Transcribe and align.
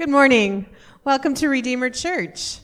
Good 0.00 0.08
morning. 0.08 0.64
Welcome 1.04 1.34
to 1.34 1.50
Redeemer 1.50 1.90
Church. 1.90 2.60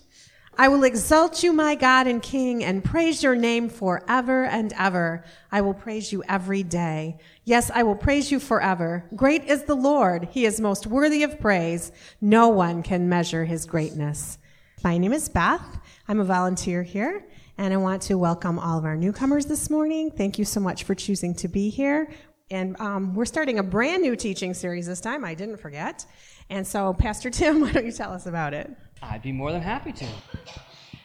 I 0.57 0.69
will 0.69 0.85
exalt 0.85 1.43
you, 1.43 1.53
my 1.53 1.75
God 1.75 2.07
and 2.07 2.23
King, 2.23 2.65
and 2.65 2.83
praise 2.83 3.23
your 3.23 3.37
name 3.37 3.69
forever 3.69 4.47
and 4.47 4.73
ever. 4.73 5.23
I 5.53 5.61
will 5.61 5.75
praise 5.75 6.11
you 6.11 6.25
every 6.31 6.63
day. 6.63 7.19
Yes, 7.45 7.71
I 7.75 7.83
will 7.83 7.95
praise 7.95 8.33
you 8.33 8.41
forever. 8.41 9.05
Great 9.15 9.45
is 9.45 9.65
the 9.65 9.75
Lord. 9.75 10.29
He 10.31 10.47
is 10.47 10.63
most 10.63 10.87
worthy 10.87 11.25
of 11.25 11.39
praise. 11.39 11.93
No 12.23 12.49
one 12.49 12.83
can 12.83 13.11
measure 13.11 13.45
his 13.45 13.67
greatness. 13.67 14.39
My 14.83 14.97
name 14.97 15.13
is 15.13 15.29
Beth. 15.29 15.79
I'm 16.09 16.21
a 16.21 16.25
volunteer 16.25 16.83
here, 16.83 17.27
and 17.59 17.75
I 17.75 17.77
want 17.77 18.01
to 18.05 18.17
welcome 18.17 18.59
all 18.59 18.79
of 18.79 18.87
our 18.87 18.97
newcomers 18.97 19.45
this 19.45 19.69
morning. 19.69 20.11
Thank 20.11 20.39
you 20.39 20.47
so 20.47 20.59
much 20.61 20.85
for 20.85 20.95
choosing 20.95 21.35
to 21.35 21.49
be 21.49 21.69
here. 21.69 22.09
And 22.51 22.81
um, 22.81 23.15
we're 23.15 23.25
starting 23.25 23.59
a 23.59 23.63
brand 23.63 24.03
new 24.03 24.15
teaching 24.15 24.55
series 24.55 24.87
this 24.87 25.01
time. 25.01 25.25
I 25.25 25.35
didn't 25.35 25.57
forget. 25.57 26.07
And 26.49 26.65
so, 26.67 26.93
Pastor 26.95 27.29
Tim, 27.29 27.61
why 27.63 27.73
don't 27.73 27.87
you 27.87 27.93
tell 27.93 28.13
us 28.13 28.27
about 28.27 28.55
it? 28.55 28.71
I'd 29.03 29.23
be 29.23 29.33
more 29.33 29.53
than 29.53 29.63
happy 29.63 29.93
to. 29.93 30.07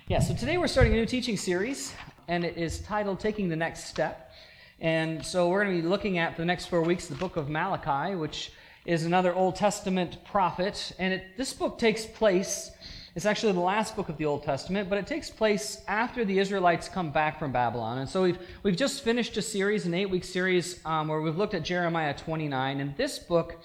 Yeah, 0.07 0.19
so 0.19 0.35
today 0.35 0.57
we're 0.57 0.67
starting 0.67 0.93
a 0.93 0.95
new 0.95 1.05
teaching 1.05 1.35
series, 1.35 1.93
and 2.27 2.43
it 2.43 2.57
is 2.57 2.79
titled 2.81 3.19
Taking 3.19 3.49
the 3.49 3.55
Next 3.55 3.85
Step. 3.85 4.31
And 4.79 5.25
so 5.25 5.49
we're 5.49 5.63
going 5.63 5.77
to 5.77 5.81
be 5.81 5.87
looking 5.87 6.17
at, 6.17 6.35
for 6.35 6.41
the 6.41 6.45
next 6.45 6.65
four 6.67 6.81
weeks, 6.81 7.07
the 7.07 7.15
book 7.15 7.37
of 7.37 7.49
Malachi, 7.49 8.15
which 8.15 8.51
is 8.85 9.05
another 9.05 9.33
Old 9.33 9.55
Testament 9.55 10.23
prophet. 10.25 10.91
And 10.99 11.13
it, 11.13 11.37
this 11.37 11.53
book 11.53 11.79
takes 11.79 12.05
place, 12.05 12.71
it's 13.15 13.25
actually 13.25 13.53
the 13.53 13.59
last 13.59 13.95
book 13.95 14.09
of 14.09 14.17
the 14.17 14.25
Old 14.25 14.43
Testament, 14.43 14.89
but 14.89 14.97
it 14.97 15.07
takes 15.07 15.29
place 15.29 15.81
after 15.87 16.23
the 16.23 16.37
Israelites 16.37 16.87
come 16.87 17.11
back 17.11 17.39
from 17.39 17.51
Babylon. 17.51 17.99
And 17.99 18.09
so 18.09 18.23
we've, 18.23 18.39
we've 18.63 18.77
just 18.77 19.03
finished 19.03 19.37
a 19.37 19.41
series, 19.41 19.85
an 19.85 19.93
eight 19.93 20.09
week 20.09 20.23
series, 20.23 20.83
um, 20.85 21.07
where 21.07 21.21
we've 21.21 21.37
looked 21.37 21.53
at 21.53 21.63
Jeremiah 21.63 22.15
29. 22.15 22.79
And 22.79 22.95
this 22.95 23.17
book 23.17 23.59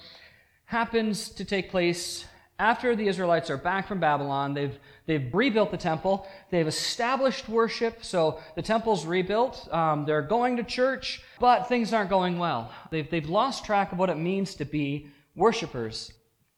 happens 0.67 1.29
to 1.29 1.45
take 1.45 1.71
place 1.71 2.25
after 2.59 2.95
the 2.95 3.07
Israelites 3.07 3.49
are 3.49 3.57
back 3.57 3.87
from 3.87 3.99
Babylon. 3.99 4.53
They've, 4.53 4.77
they've 5.05 5.33
rebuilt 5.33 5.71
the 5.71 5.77
temple, 5.77 6.27
they've 6.51 6.67
established 6.67 7.47
worship, 7.47 8.03
so 8.03 8.39
the 8.55 8.61
temple's 8.61 9.05
rebuilt. 9.05 9.71
Um, 9.73 10.05
they're 10.05 10.21
going 10.21 10.57
to 10.57 10.63
church, 10.63 11.21
but 11.39 11.67
things 11.67 11.93
aren't 11.93 12.09
going 12.09 12.37
well. 12.37 12.71
They've, 12.91 13.09
they've 13.09 13.29
lost 13.29 13.65
track 13.65 13.91
of 13.91 13.97
what 13.97 14.09
it 14.09 14.17
means 14.17 14.55
to 14.55 14.65
be 14.65 15.07
worshipers. 15.35 16.11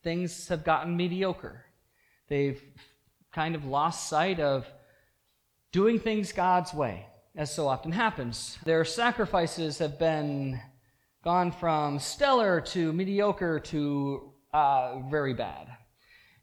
Things 0.04 0.48
have 0.48 0.64
gotten 0.64 0.98
mediocre. 0.98 1.66
They've 2.30 2.62
kind 3.32 3.54
of 3.54 3.66
lost 3.66 4.08
sight 4.10 4.40
of 4.40 4.66
doing 5.72 6.00
things 6.00 6.32
God's 6.32 6.74
way, 6.74 7.06
as 7.36 7.54
so 7.54 7.68
often 7.68 7.92
happens. 7.92 8.58
Their 8.66 8.86
sacrifices 8.86 9.78
have 9.78 10.00
been 10.00 10.60
gone 11.24 11.52
from 11.52 12.00
stellar 12.00 12.62
to 12.62 12.94
mediocre 12.94 13.60
to 13.60 14.32
uh, 14.54 15.00
very 15.10 15.34
bad. 15.34 15.68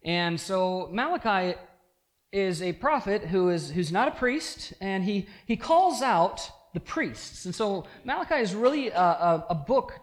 And 0.04 0.40
so 0.40 0.88
Malachi 0.92 1.58
is 2.32 2.62
a 2.62 2.72
prophet 2.72 3.22
who 3.22 3.48
is 3.48 3.70
who's 3.70 3.90
not 3.90 4.08
a 4.08 4.10
priest, 4.12 4.74
and 4.80 5.02
he 5.02 5.26
he 5.46 5.56
calls 5.56 6.02
out 6.02 6.50
the 6.74 6.80
priests. 6.80 7.46
And 7.46 7.54
so 7.54 7.86
Malachi 8.04 8.36
is 8.36 8.54
really 8.54 8.88
a, 8.88 9.00
a, 9.00 9.46
a 9.50 9.54
book 9.54 9.94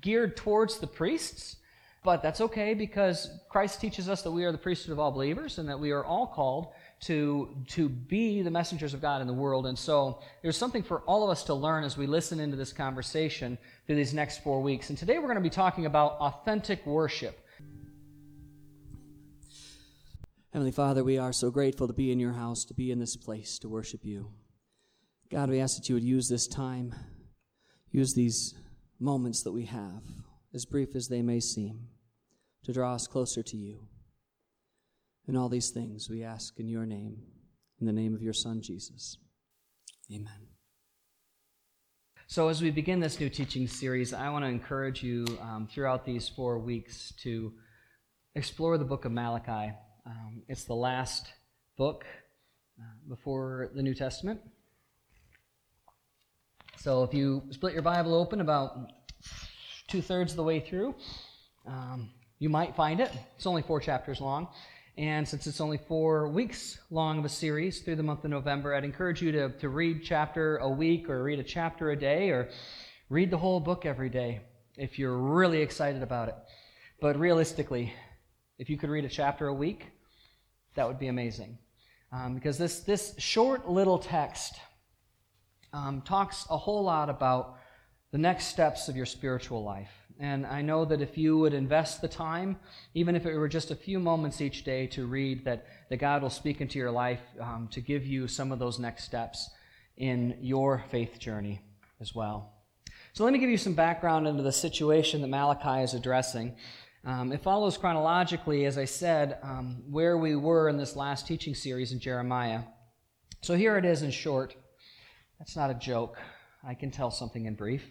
geared 0.00 0.36
towards 0.36 0.78
the 0.78 0.86
priests. 0.86 1.56
But 2.04 2.22
that's 2.22 2.40
okay 2.40 2.74
because 2.74 3.28
Christ 3.48 3.80
teaches 3.80 4.08
us 4.08 4.22
that 4.22 4.30
we 4.30 4.44
are 4.44 4.52
the 4.52 4.58
priesthood 4.58 4.92
of 4.92 4.98
all 5.00 5.10
believers 5.10 5.58
and 5.58 5.68
that 5.68 5.80
we 5.80 5.90
are 5.90 6.04
all 6.04 6.26
called 6.26 6.68
to, 7.00 7.54
to 7.68 7.88
be 7.88 8.42
the 8.42 8.50
messengers 8.50 8.92
of 8.94 9.00
God 9.00 9.20
in 9.20 9.26
the 9.26 9.32
world. 9.32 9.66
And 9.66 9.78
so 9.78 10.20
there's 10.42 10.56
something 10.56 10.82
for 10.82 11.00
all 11.00 11.22
of 11.22 11.30
us 11.30 11.44
to 11.44 11.54
learn 11.54 11.84
as 11.84 11.96
we 11.96 12.06
listen 12.06 12.40
into 12.40 12.56
this 12.56 12.72
conversation 12.72 13.56
through 13.86 13.96
these 13.96 14.14
next 14.14 14.42
four 14.42 14.60
weeks. 14.60 14.88
And 14.88 14.98
today 14.98 15.18
we're 15.18 15.26
going 15.26 15.36
to 15.36 15.40
be 15.40 15.50
talking 15.50 15.86
about 15.86 16.12
authentic 16.12 16.84
worship. 16.84 17.38
Heavenly 20.52 20.72
Father, 20.72 21.04
we 21.04 21.18
are 21.18 21.32
so 21.32 21.50
grateful 21.50 21.86
to 21.86 21.92
be 21.92 22.10
in 22.10 22.18
your 22.18 22.32
house, 22.32 22.64
to 22.64 22.74
be 22.74 22.90
in 22.90 22.98
this 22.98 23.16
place, 23.16 23.58
to 23.60 23.68
worship 23.68 24.00
you. 24.04 24.32
God, 25.30 25.50
we 25.50 25.60
ask 25.60 25.76
that 25.76 25.88
you 25.88 25.94
would 25.94 26.02
use 26.02 26.28
this 26.28 26.48
time, 26.48 26.94
use 27.92 28.14
these 28.14 28.54
moments 28.98 29.42
that 29.42 29.52
we 29.52 29.66
have, 29.66 30.02
as 30.54 30.64
brief 30.64 30.96
as 30.96 31.08
they 31.08 31.20
may 31.20 31.38
seem, 31.38 31.88
to 32.64 32.72
draw 32.72 32.94
us 32.94 33.06
closer 33.06 33.42
to 33.42 33.56
you. 33.56 33.87
And 35.28 35.36
all 35.36 35.50
these 35.50 35.68
things 35.68 36.08
we 36.08 36.24
ask 36.24 36.58
in 36.58 36.68
your 36.68 36.86
name, 36.86 37.18
in 37.80 37.86
the 37.86 37.92
name 37.92 38.14
of 38.14 38.22
your 38.22 38.32
Son, 38.32 38.62
Jesus. 38.62 39.18
Amen. 40.10 40.48
So, 42.26 42.48
as 42.48 42.62
we 42.62 42.70
begin 42.70 42.98
this 42.98 43.20
new 43.20 43.28
teaching 43.28 43.68
series, 43.68 44.14
I 44.14 44.30
want 44.30 44.46
to 44.46 44.48
encourage 44.48 45.02
you 45.02 45.26
um, 45.42 45.68
throughout 45.70 46.06
these 46.06 46.30
four 46.30 46.58
weeks 46.58 47.12
to 47.22 47.52
explore 48.34 48.78
the 48.78 48.86
book 48.86 49.04
of 49.04 49.12
Malachi. 49.12 49.74
Um, 50.06 50.42
it's 50.48 50.64
the 50.64 50.74
last 50.74 51.26
book 51.76 52.06
uh, 52.80 52.84
before 53.06 53.70
the 53.74 53.82
New 53.82 53.94
Testament. 53.94 54.40
So, 56.78 57.02
if 57.02 57.12
you 57.12 57.42
split 57.50 57.74
your 57.74 57.82
Bible 57.82 58.14
open 58.14 58.40
about 58.40 58.78
two 59.88 60.00
thirds 60.00 60.32
of 60.32 60.36
the 60.38 60.42
way 60.42 60.60
through, 60.60 60.94
um, 61.66 62.08
you 62.38 62.48
might 62.48 62.74
find 62.74 63.00
it. 63.00 63.10
It's 63.36 63.46
only 63.46 63.60
four 63.60 63.80
chapters 63.80 64.22
long. 64.22 64.48
And 64.98 65.28
since 65.28 65.46
it's 65.46 65.60
only 65.60 65.78
four 65.78 66.26
weeks 66.26 66.80
long 66.90 67.20
of 67.20 67.24
a 67.24 67.28
series 67.28 67.82
through 67.82 67.94
the 67.94 68.02
month 68.02 68.24
of 68.24 68.32
November, 68.32 68.74
I'd 68.74 68.82
encourage 68.82 69.22
you 69.22 69.30
to, 69.30 69.50
to 69.50 69.68
read 69.68 70.02
chapter 70.02 70.56
a 70.56 70.68
week 70.68 71.08
or 71.08 71.22
read 71.22 71.38
a 71.38 71.44
chapter 71.44 71.92
a 71.92 71.96
day 71.96 72.30
or 72.30 72.48
read 73.08 73.30
the 73.30 73.38
whole 73.38 73.60
book 73.60 73.86
every 73.86 74.08
day 74.08 74.40
if 74.76 74.98
you're 74.98 75.16
really 75.16 75.62
excited 75.62 76.02
about 76.02 76.26
it. 76.30 76.34
But 77.00 77.16
realistically, 77.16 77.92
if 78.58 78.68
you 78.68 78.76
could 78.76 78.90
read 78.90 79.04
a 79.04 79.08
chapter 79.08 79.46
a 79.46 79.54
week, 79.54 79.86
that 80.74 80.88
would 80.88 80.98
be 80.98 81.06
amazing. 81.06 81.58
Um, 82.10 82.34
because 82.34 82.58
this, 82.58 82.80
this 82.80 83.14
short 83.18 83.70
little 83.70 84.00
text 84.00 84.56
um, 85.72 86.02
talks 86.02 86.44
a 86.50 86.56
whole 86.56 86.82
lot 86.82 87.08
about 87.08 87.54
the 88.10 88.18
next 88.18 88.46
steps 88.46 88.88
of 88.88 88.96
your 88.96 89.06
spiritual 89.06 89.62
life. 89.62 89.92
And 90.20 90.44
I 90.44 90.62
know 90.62 90.84
that 90.84 91.00
if 91.00 91.16
you 91.16 91.38
would 91.38 91.54
invest 91.54 92.00
the 92.00 92.08
time, 92.08 92.58
even 92.94 93.14
if 93.14 93.24
it 93.24 93.36
were 93.36 93.48
just 93.48 93.70
a 93.70 93.76
few 93.76 94.00
moments 94.00 94.40
each 94.40 94.64
day 94.64 94.88
to 94.88 95.06
read, 95.06 95.44
that, 95.44 95.66
that 95.90 95.98
God 95.98 96.22
will 96.22 96.30
speak 96.30 96.60
into 96.60 96.78
your 96.78 96.90
life 96.90 97.20
um, 97.40 97.68
to 97.70 97.80
give 97.80 98.04
you 98.04 98.26
some 98.26 98.50
of 98.50 98.58
those 98.58 98.80
next 98.80 99.04
steps 99.04 99.50
in 99.96 100.36
your 100.40 100.82
faith 100.90 101.20
journey 101.20 101.60
as 102.00 102.14
well. 102.14 102.52
So 103.12 103.24
let 103.24 103.32
me 103.32 103.38
give 103.38 103.50
you 103.50 103.56
some 103.56 103.74
background 103.74 104.26
into 104.26 104.42
the 104.42 104.52
situation 104.52 105.20
that 105.22 105.28
Malachi 105.28 105.82
is 105.82 105.94
addressing. 105.94 106.56
Um, 107.04 107.32
it 107.32 107.42
follows 107.42 107.78
chronologically, 107.78 108.64
as 108.64 108.76
I 108.76 108.84
said, 108.86 109.38
um, 109.42 109.82
where 109.88 110.18
we 110.18 110.34
were 110.34 110.68
in 110.68 110.76
this 110.76 110.96
last 110.96 111.28
teaching 111.28 111.54
series 111.54 111.92
in 111.92 112.00
Jeremiah. 112.00 112.62
So 113.40 113.54
here 113.54 113.78
it 113.78 113.84
is 113.84 114.02
in 114.02 114.10
short. 114.10 114.56
That's 115.38 115.56
not 115.56 115.70
a 115.70 115.74
joke. 115.74 116.18
I 116.66 116.74
can 116.74 116.90
tell 116.90 117.12
something 117.12 117.46
in 117.46 117.54
brief. 117.54 117.84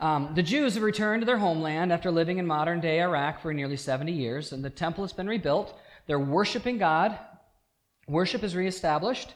Um, 0.00 0.32
the 0.34 0.42
Jews 0.42 0.74
have 0.74 0.82
returned 0.82 1.22
to 1.22 1.26
their 1.26 1.38
homeland 1.38 1.92
after 1.92 2.10
living 2.10 2.38
in 2.38 2.46
modern 2.46 2.80
day 2.80 3.00
Iraq 3.00 3.40
for 3.40 3.52
nearly 3.52 3.76
70 3.76 4.12
years, 4.12 4.52
and 4.52 4.64
the 4.64 4.70
temple 4.70 5.02
has 5.04 5.12
been 5.12 5.26
rebuilt. 5.26 5.76
They're 6.06 6.20
worshiping 6.20 6.78
God. 6.78 7.18
Worship 8.06 8.42
is 8.42 8.54
reestablished, 8.54 9.34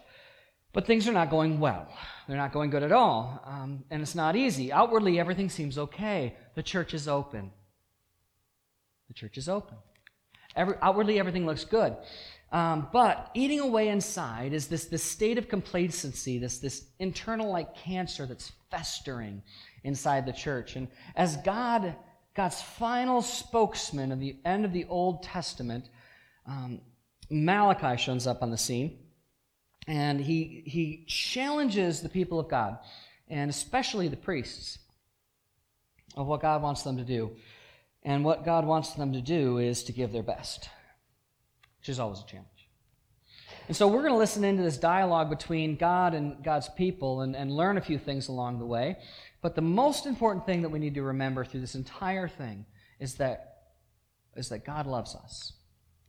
but 0.72 0.86
things 0.86 1.08
are 1.08 1.12
not 1.12 1.30
going 1.30 1.58
well. 1.58 1.88
They're 2.28 2.36
not 2.36 2.52
going 2.52 2.70
good 2.70 2.84
at 2.84 2.92
all, 2.92 3.42
um, 3.44 3.84
and 3.90 4.02
it's 4.02 4.14
not 4.14 4.36
easy. 4.36 4.72
Outwardly, 4.72 5.18
everything 5.18 5.50
seems 5.50 5.76
okay. 5.76 6.36
The 6.54 6.62
church 6.62 6.94
is 6.94 7.08
open. 7.08 7.50
The 9.08 9.14
church 9.14 9.36
is 9.36 9.48
open. 9.48 9.76
Every, 10.54 10.76
outwardly, 10.80 11.18
everything 11.18 11.44
looks 11.44 11.64
good. 11.64 11.96
Um, 12.52 12.88
but 12.92 13.30
eating 13.34 13.60
away 13.60 13.88
inside 13.88 14.52
is 14.52 14.68
this, 14.68 14.84
this 14.84 15.02
state 15.02 15.38
of 15.38 15.48
complacency, 15.48 16.38
this, 16.38 16.58
this 16.58 16.84
internal 16.98 17.50
like 17.50 17.74
cancer 17.74 18.26
that's 18.26 18.52
festering 18.70 19.42
inside 19.84 20.26
the 20.26 20.32
church. 20.32 20.76
And 20.76 20.88
as 21.16 21.36
God, 21.38 21.94
God's 22.34 22.60
final 22.62 23.22
spokesman 23.22 24.12
of 24.12 24.20
the 24.20 24.36
end 24.44 24.64
of 24.64 24.72
the 24.72 24.84
Old 24.86 25.22
Testament, 25.22 25.88
um, 26.46 26.80
Malachi 27.30 28.00
shows 28.00 28.26
up 28.26 28.42
on 28.42 28.50
the 28.50 28.58
scene. 28.58 28.98
And 29.88 30.20
he, 30.20 30.62
he 30.64 31.04
challenges 31.08 32.02
the 32.02 32.08
people 32.08 32.38
of 32.38 32.48
God, 32.48 32.78
and 33.28 33.50
especially 33.50 34.06
the 34.06 34.16
priests, 34.16 34.78
of 36.16 36.26
what 36.26 36.40
God 36.40 36.62
wants 36.62 36.82
them 36.82 36.98
to 36.98 37.04
do. 37.04 37.32
And 38.04 38.24
what 38.24 38.44
God 38.44 38.64
wants 38.64 38.92
them 38.92 39.12
to 39.12 39.20
do 39.20 39.58
is 39.58 39.82
to 39.84 39.92
give 39.92 40.12
their 40.12 40.22
best, 40.22 40.68
which 41.80 41.88
is 41.88 41.98
always 41.98 42.20
a 42.20 42.26
challenge. 42.26 42.48
And 43.68 43.76
so 43.76 43.88
we're 43.88 44.02
going 44.02 44.12
to 44.12 44.18
listen 44.18 44.44
into 44.44 44.62
this 44.62 44.76
dialogue 44.76 45.30
between 45.30 45.76
God 45.76 46.14
and 46.14 46.42
God's 46.44 46.68
people 46.68 47.22
and, 47.22 47.34
and 47.34 47.50
learn 47.50 47.78
a 47.78 47.80
few 47.80 47.98
things 47.98 48.28
along 48.28 48.58
the 48.58 48.66
way. 48.66 48.98
But 49.42 49.56
the 49.56 49.60
most 49.60 50.06
important 50.06 50.46
thing 50.46 50.62
that 50.62 50.70
we 50.70 50.78
need 50.78 50.94
to 50.94 51.02
remember 51.02 51.44
through 51.44 51.60
this 51.60 51.74
entire 51.74 52.28
thing 52.28 52.64
is 53.00 53.16
that, 53.16 53.56
is 54.36 54.48
that 54.48 54.64
God 54.64 54.86
loves 54.86 55.14
us. 55.14 55.52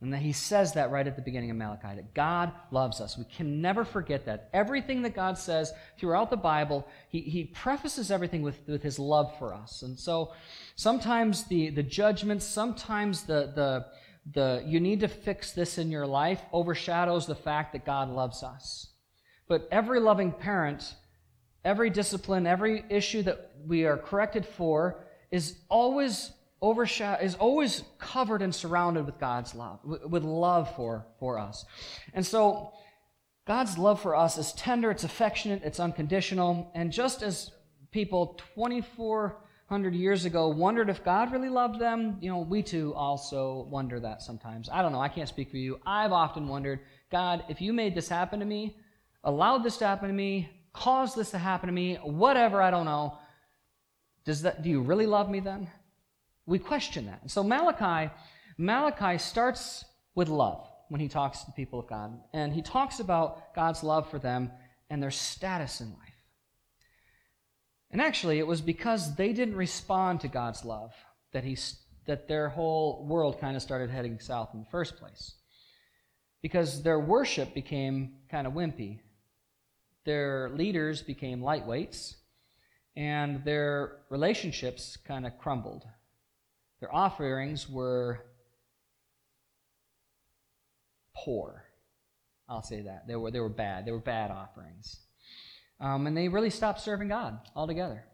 And 0.00 0.12
that 0.12 0.18
he 0.18 0.32
says 0.32 0.74
that 0.74 0.90
right 0.90 1.06
at 1.06 1.16
the 1.16 1.22
beginning 1.22 1.50
of 1.50 1.56
Malachi, 1.56 1.96
that 1.96 2.14
God 2.14 2.52
loves 2.70 3.00
us. 3.00 3.16
We 3.16 3.24
can 3.24 3.62
never 3.62 3.84
forget 3.84 4.26
that. 4.26 4.50
Everything 4.52 5.02
that 5.02 5.14
God 5.14 5.38
says 5.38 5.72
throughout 5.98 6.30
the 6.30 6.36
Bible, 6.36 6.86
he, 7.08 7.22
he 7.22 7.44
prefaces 7.44 8.10
everything 8.10 8.42
with, 8.42 8.60
with 8.66 8.82
his 8.82 8.98
love 8.98 9.34
for 9.38 9.54
us. 9.54 9.82
And 9.82 9.98
so 9.98 10.32
sometimes 10.76 11.44
the, 11.44 11.70
the 11.70 11.82
judgments, 11.82 12.44
sometimes 12.44 13.22
the, 13.22 13.52
the, 13.54 13.86
the 14.30 14.62
you 14.66 14.78
need 14.78 15.00
to 15.00 15.08
fix 15.08 15.52
this 15.52 15.78
in 15.78 15.90
your 15.90 16.06
life 16.06 16.42
overshadows 16.52 17.26
the 17.26 17.34
fact 17.34 17.72
that 17.72 17.86
God 17.86 18.10
loves 18.10 18.42
us. 18.42 18.88
But 19.48 19.66
every 19.72 20.00
loving 20.00 20.32
parent, 20.32 20.94
every 21.64 21.90
discipline, 21.90 22.46
every 22.46 22.84
issue 22.88 23.22
that 23.22 23.52
we 23.66 23.84
are 23.84 23.96
corrected 23.96 24.44
for 24.44 25.04
is 25.30 25.56
always 25.68 26.32
overshadowed, 26.62 27.24
is 27.24 27.34
always 27.34 27.84
covered 27.98 28.42
and 28.42 28.54
surrounded 28.54 29.04
with 29.06 29.18
God's 29.18 29.54
love, 29.54 29.80
with 29.84 30.24
love 30.24 30.74
for, 30.76 31.06
for 31.18 31.38
us. 31.38 31.64
And 32.12 32.24
so 32.24 32.72
God's 33.46 33.76
love 33.76 34.00
for 34.00 34.16
us 34.16 34.38
is 34.38 34.52
tender, 34.52 34.90
it's 34.90 35.04
affectionate, 35.04 35.62
it's 35.64 35.80
unconditional. 35.80 36.70
And 36.74 36.90
just 36.90 37.22
as 37.22 37.50
people 37.90 38.40
2,400 38.54 39.94
years 39.94 40.24
ago 40.24 40.48
wondered 40.48 40.88
if 40.88 41.04
God 41.04 41.32
really 41.32 41.50
loved 41.50 41.78
them, 41.78 42.16
you 42.20 42.30
know, 42.30 42.38
we 42.38 42.62
too 42.62 42.94
also 42.94 43.66
wonder 43.70 44.00
that 44.00 44.22
sometimes. 44.22 44.70
I 44.72 44.80
don't 44.80 44.92
know, 44.92 45.00
I 45.00 45.08
can't 45.08 45.28
speak 45.28 45.50
for 45.50 45.58
you. 45.58 45.78
I've 45.84 46.12
often 46.12 46.48
wondered, 46.48 46.80
God, 47.10 47.44
if 47.48 47.60
you 47.60 47.72
made 47.74 47.94
this 47.94 48.08
happen 48.08 48.40
to 48.40 48.46
me, 48.46 48.76
allowed 49.22 49.62
this 49.62 49.76
to 49.78 49.86
happen 49.86 50.08
to 50.08 50.14
me, 50.14 50.48
caused 50.74 51.16
this 51.16 51.30
to 51.30 51.38
happen 51.38 51.68
to 51.68 51.72
me, 51.72 51.96
whatever, 51.96 52.60
I 52.60 52.70
don't 52.70 52.84
know, 52.84 53.16
does 54.26 54.42
that, 54.42 54.62
do 54.62 54.68
you 54.68 54.82
really 54.82 55.06
love 55.06 55.30
me 55.30 55.40
then? 55.40 55.70
We 56.46 56.58
question 56.58 57.06
that. 57.06 57.22
And 57.22 57.30
so 57.30 57.42
Malachi, 57.42 58.12
Malachi 58.58 59.18
starts 59.18 59.84
with 60.14 60.28
love 60.28 60.68
when 60.88 61.00
he 61.00 61.08
talks 61.08 61.40
to 61.40 61.46
the 61.46 61.52
people 61.52 61.78
of 61.78 61.86
God. 61.86 62.18
And 62.32 62.52
he 62.52 62.62
talks 62.62 63.00
about 63.00 63.54
God's 63.54 63.82
love 63.82 64.10
for 64.10 64.18
them 64.18 64.50
and 64.90 65.02
their 65.02 65.10
status 65.10 65.80
in 65.80 65.88
life. 65.88 65.98
And 67.90 68.00
actually, 68.00 68.38
it 68.38 68.46
was 68.46 68.60
because 68.60 69.14
they 69.14 69.32
didn't 69.32 69.56
respond 69.56 70.20
to 70.20 70.28
God's 70.28 70.64
love 70.64 70.92
that, 71.32 71.44
he, 71.44 71.56
that 72.06 72.28
their 72.28 72.48
whole 72.48 73.06
world 73.08 73.40
kind 73.40 73.56
of 73.56 73.62
started 73.62 73.90
heading 73.90 74.18
south 74.18 74.50
in 74.52 74.60
the 74.60 74.70
first 74.70 74.96
place. 74.96 75.34
Because 76.42 76.82
their 76.82 76.98
worship 76.98 77.54
became 77.54 78.16
kind 78.30 78.46
of 78.46 78.52
wimpy. 78.52 79.00
Their 80.04 80.50
leaders 80.50 81.02
became 81.02 81.40
lightweights, 81.40 82.16
and 82.96 83.44
their 83.44 83.98
relationships 84.10 84.96
kind 84.96 85.26
of 85.26 85.38
crumbled. 85.38 85.84
Their 86.80 86.94
offerings 86.94 87.68
were 87.68 88.20
poor. 91.16 91.64
I'll 92.48 92.62
say 92.62 92.82
that. 92.82 93.06
They 93.06 93.16
were, 93.16 93.30
they 93.30 93.40
were 93.40 93.48
bad. 93.48 93.86
They 93.86 93.92
were 93.92 93.98
bad 93.98 94.30
offerings. 94.30 95.00
Um, 95.80 96.06
and 96.06 96.16
they 96.16 96.28
really 96.28 96.50
stopped 96.50 96.80
serving 96.80 97.08
God 97.08 97.38
altogether. 97.56 98.04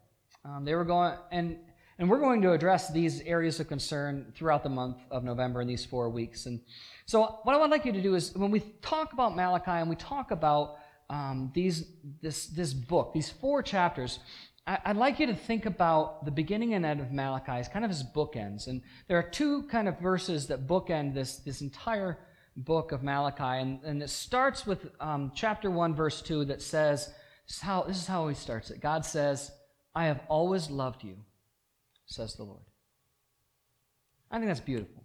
Um, 0.45 0.65
they 0.65 0.73
were 0.73 0.85
going, 0.85 1.15
and, 1.31 1.57
and 1.99 2.09
we're 2.09 2.19
going 2.19 2.41
to 2.41 2.53
address 2.53 2.91
these 2.91 3.21
areas 3.21 3.59
of 3.59 3.67
concern 3.67 4.31
throughout 4.35 4.63
the 4.63 4.69
month 4.69 4.97
of 5.11 5.23
November 5.23 5.61
in 5.61 5.67
these 5.67 5.85
four 5.85 6.09
weeks. 6.09 6.45
And 6.45 6.61
so, 7.05 7.39
what 7.43 7.55
I 7.55 7.59
would 7.59 7.69
like 7.69 7.85
you 7.85 7.91
to 7.91 8.01
do 8.01 8.15
is 8.15 8.33
when 8.35 8.49
we 8.49 8.61
talk 8.81 9.13
about 9.13 9.35
Malachi 9.35 9.71
and 9.71 9.89
we 9.89 9.95
talk 9.95 10.31
about 10.31 10.77
um, 11.11 11.51
these, 11.53 11.85
this, 12.21 12.47
this 12.47 12.73
book, 12.73 13.11
these 13.13 13.29
four 13.29 13.61
chapters, 13.61 14.19
I'd 14.65 14.95
like 14.95 15.19
you 15.19 15.27
to 15.27 15.35
think 15.35 15.65
about 15.65 16.23
the 16.23 16.31
beginning 16.31 16.73
and 16.73 16.85
end 16.85 17.01
of 17.01 17.11
Malachi 17.11 17.51
as 17.51 17.67
kind 17.67 17.83
of 17.83 17.91
as 17.91 18.01
bookends. 18.01 18.67
And 18.67 18.81
there 19.07 19.17
are 19.17 19.29
two 19.29 19.63
kind 19.63 19.89
of 19.89 19.99
verses 19.99 20.47
that 20.47 20.67
bookend 20.67 21.13
this, 21.13 21.37
this 21.37 21.61
entire 21.61 22.19
book 22.55 22.93
of 22.93 23.03
Malachi. 23.03 23.61
And, 23.61 23.83
and 23.83 24.01
it 24.01 24.09
starts 24.09 24.65
with 24.65 24.87
um, 25.01 25.33
chapter 25.35 25.69
1, 25.69 25.95
verse 25.95 26.21
2, 26.21 26.45
that 26.45 26.61
says, 26.61 27.07
this 27.47 27.57
is, 27.57 27.61
how, 27.61 27.83
this 27.83 27.97
is 27.97 28.07
how 28.07 28.27
he 28.29 28.35
starts 28.35 28.69
it. 28.69 28.79
God 28.79 29.03
says, 29.03 29.51
I 29.93 30.05
have 30.05 30.21
always 30.29 30.69
loved 30.69 31.03
you, 31.03 31.17
says 32.05 32.35
the 32.35 32.43
Lord. 32.43 32.63
I 34.29 34.37
think 34.37 34.47
that's 34.47 34.61
beautiful. 34.61 35.03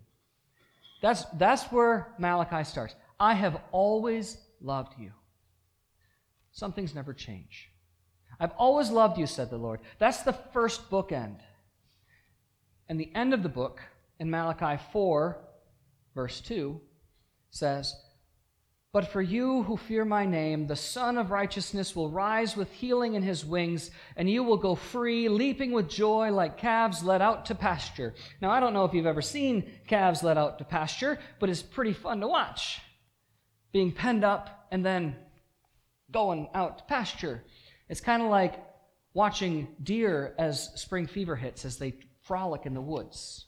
That's, 1.02 1.24
that's 1.36 1.64
where 1.72 2.14
Malachi 2.18 2.62
starts. 2.62 2.94
I 3.18 3.34
have 3.34 3.60
always 3.72 4.36
loved 4.60 4.92
you. 5.00 5.12
Some 6.56 6.72
things 6.72 6.94
never 6.94 7.12
change. 7.12 7.70
I've 8.40 8.54
always 8.56 8.88
loved 8.88 9.18
you, 9.18 9.26
said 9.26 9.50
the 9.50 9.58
Lord. 9.58 9.80
That's 9.98 10.22
the 10.22 10.32
first 10.32 10.88
bookend. 10.88 11.40
And 12.88 12.98
the 12.98 13.14
end 13.14 13.34
of 13.34 13.42
the 13.42 13.50
book, 13.50 13.82
in 14.18 14.30
Malachi 14.30 14.82
4, 14.90 15.36
verse 16.14 16.40
2, 16.40 16.80
says, 17.50 17.94
But 18.90 19.12
for 19.12 19.20
you 19.20 19.64
who 19.64 19.76
fear 19.76 20.06
my 20.06 20.24
name, 20.24 20.66
the 20.66 20.76
Sun 20.76 21.18
of 21.18 21.30
Righteousness 21.30 21.94
will 21.94 22.08
rise 22.08 22.56
with 22.56 22.72
healing 22.72 23.16
in 23.16 23.22
his 23.22 23.44
wings, 23.44 23.90
and 24.16 24.30
you 24.30 24.42
will 24.42 24.56
go 24.56 24.74
free, 24.74 25.28
leaping 25.28 25.72
with 25.72 25.90
joy 25.90 26.30
like 26.30 26.56
calves 26.56 27.04
led 27.04 27.20
out 27.20 27.44
to 27.46 27.54
pasture. 27.54 28.14
Now, 28.40 28.50
I 28.50 28.60
don't 28.60 28.72
know 28.72 28.86
if 28.86 28.94
you've 28.94 29.04
ever 29.04 29.20
seen 29.20 29.70
calves 29.86 30.22
led 30.22 30.38
out 30.38 30.56
to 30.56 30.64
pasture, 30.64 31.18
but 31.38 31.50
it's 31.50 31.60
pretty 31.60 31.92
fun 31.92 32.20
to 32.20 32.28
watch. 32.28 32.80
Being 33.72 33.92
penned 33.92 34.24
up 34.24 34.68
and 34.70 34.82
then 34.82 35.16
going 36.16 36.48
out 36.54 36.78
to 36.78 36.84
pasture. 36.84 37.44
It's 37.90 38.00
kind 38.00 38.22
of 38.22 38.30
like 38.30 38.64
watching 39.12 39.68
deer 39.82 40.34
as 40.38 40.70
spring 40.74 41.06
fever 41.06 41.36
hits 41.36 41.66
as 41.66 41.76
they 41.76 41.92
frolic 42.22 42.64
in 42.64 42.72
the 42.72 42.80
woods. 42.80 43.44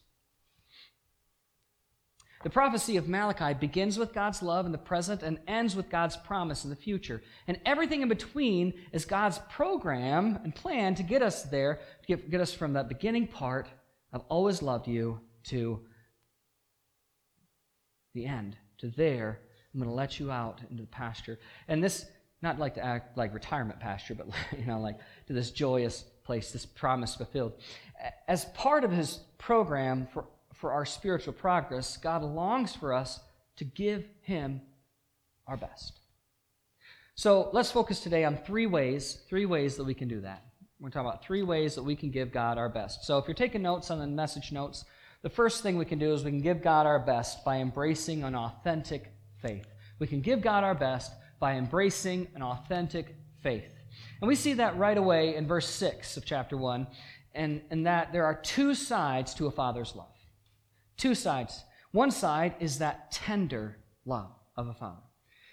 The 2.43 2.51
prophecy 2.51 2.99
of 2.99 3.09
Malachi 3.09 3.55
begins 3.55 3.97
with 3.97 4.13
God's 4.13 4.43
love 4.43 4.67
in 4.67 4.73
the 4.73 4.77
present 4.77 5.23
and 5.23 5.39
ends 5.49 5.75
with 5.75 5.89
God's 5.89 6.19
promise 6.19 6.65
in 6.65 6.69
the 6.69 6.77
future. 6.77 7.23
And 7.47 7.59
everything 7.65 8.03
in 8.03 8.09
between 8.11 8.75
is 8.93 9.07
God's 9.07 9.39
program 9.49 10.39
and 10.45 10.55
plan 10.55 10.95
to 10.97 11.03
get 11.03 11.23
us 11.23 11.45
there, 11.45 11.81
to 12.03 12.07
get, 12.07 12.31
get 12.31 12.43
us 12.43 12.53
from 12.53 12.75
that 12.75 12.91
beginning 12.91 13.29
part 13.29 13.67
of 14.13 14.27
always 14.29 14.61
loved 14.61 14.87
you 14.87 15.21
to 15.45 15.81
the 18.13 18.27
end, 18.27 18.59
to 18.81 18.89
there. 18.91 19.41
I'm 19.73 19.81
going 19.81 19.91
to 19.91 19.97
let 19.97 20.21
you 20.21 20.31
out 20.31 20.61
into 20.71 20.83
the 20.83 20.89
pasture. 20.89 21.39
And 21.67 21.83
this 21.83 22.05
not 22.43 22.59
like 22.59 22.75
to 22.75 22.85
act 22.85 23.17
like 23.17 23.35
retirement 23.35 23.81
pasture, 23.81 24.15
but 24.15 24.27
you 24.59 24.67
know, 24.67 24.81
like 24.81 24.99
to 25.27 25.33
this 25.33 25.51
joyous 25.51 26.05
place, 26.25 26.53
this 26.53 26.67
promise 26.67 27.15
fulfilled. 27.17 27.53
As 28.29 28.45
part 28.47 28.85
of 28.85 28.93
his 28.93 29.21
program 29.39 30.07
for, 30.13 30.27
for 30.55 30.73
our 30.73 30.85
spiritual 30.85 31.33
progress, 31.33 31.97
God 31.97 32.23
longs 32.23 32.75
for 32.75 32.93
us 32.93 33.21
to 33.57 33.65
give 33.65 34.05
him 34.21 34.61
our 35.47 35.57
best. 35.57 35.99
So 37.15 37.51
let's 37.53 37.73
focus 37.73 38.01
today 38.01 38.25
on 38.25 38.37
three 38.37 38.67
ways, 38.67 39.19
three 39.29 39.47
ways 39.47 39.77
that 39.77 39.85
we 39.85 39.95
can 39.95 40.07
do 40.07 40.21
that. 40.21 40.45
We're 40.79 40.91
talking 40.91 41.09
about 41.09 41.25
three 41.25 41.43
ways 41.43 41.75
that 41.75 41.83
we 41.83 41.97
can 41.97 42.11
give 42.11 42.31
God 42.31 42.59
our 42.59 42.69
best. 42.69 43.05
So 43.05 43.19
if 43.19 43.27
you're 43.27 43.35
taking 43.35 43.63
notes 43.63 43.91
on 43.91 43.99
the 43.99 44.07
message 44.07 44.53
notes, 44.53 44.85
the 45.23 45.31
first 45.31 45.65
thing 45.65 45.77
we 45.77 45.85
can 45.85 45.99
do 45.99 46.13
is 46.13 46.23
we 46.23 46.31
can 46.31 46.41
give 46.41 46.63
God 46.63 46.87
our 46.87 47.01
best 47.01 47.45
by 47.45 47.57
embracing 47.57 48.23
an 48.23 48.37
authentic 48.37 49.13
faith. 49.43 49.67
We 49.99 50.07
can 50.07 50.21
give 50.21 50.41
God 50.41 50.63
our 50.63 50.77
best 50.77 51.13
by 51.41 51.55
embracing 51.55 52.29
an 52.35 52.43
authentic 52.43 53.15
faith. 53.43 53.71
And 54.21 54.29
we 54.29 54.35
see 54.35 54.55
that 54.55 54.77
right 54.77 54.99
away 54.99 55.37
in 55.37 55.47
verse 55.47 55.69
6 55.69 56.17
of 56.17 56.25
chapter 56.25 56.57
1, 56.57 56.87
and, 57.35 57.63
and 57.71 57.87
that 57.87 58.13
there 58.13 58.25
are 58.25 58.35
two 58.35 58.75
sides 58.75 59.35
to 59.35 59.47
a 59.47 59.51
father's 59.51 59.95
love. 59.95 60.07
Two 60.97 61.15
sides. 61.15 61.65
One 61.93 62.11
side 62.11 62.55
is 62.61 62.79
that 62.79 63.13
tender 63.13 63.79
love 64.05 64.33
of 64.57 64.69
a 64.69 64.75
father, 64.75 65.03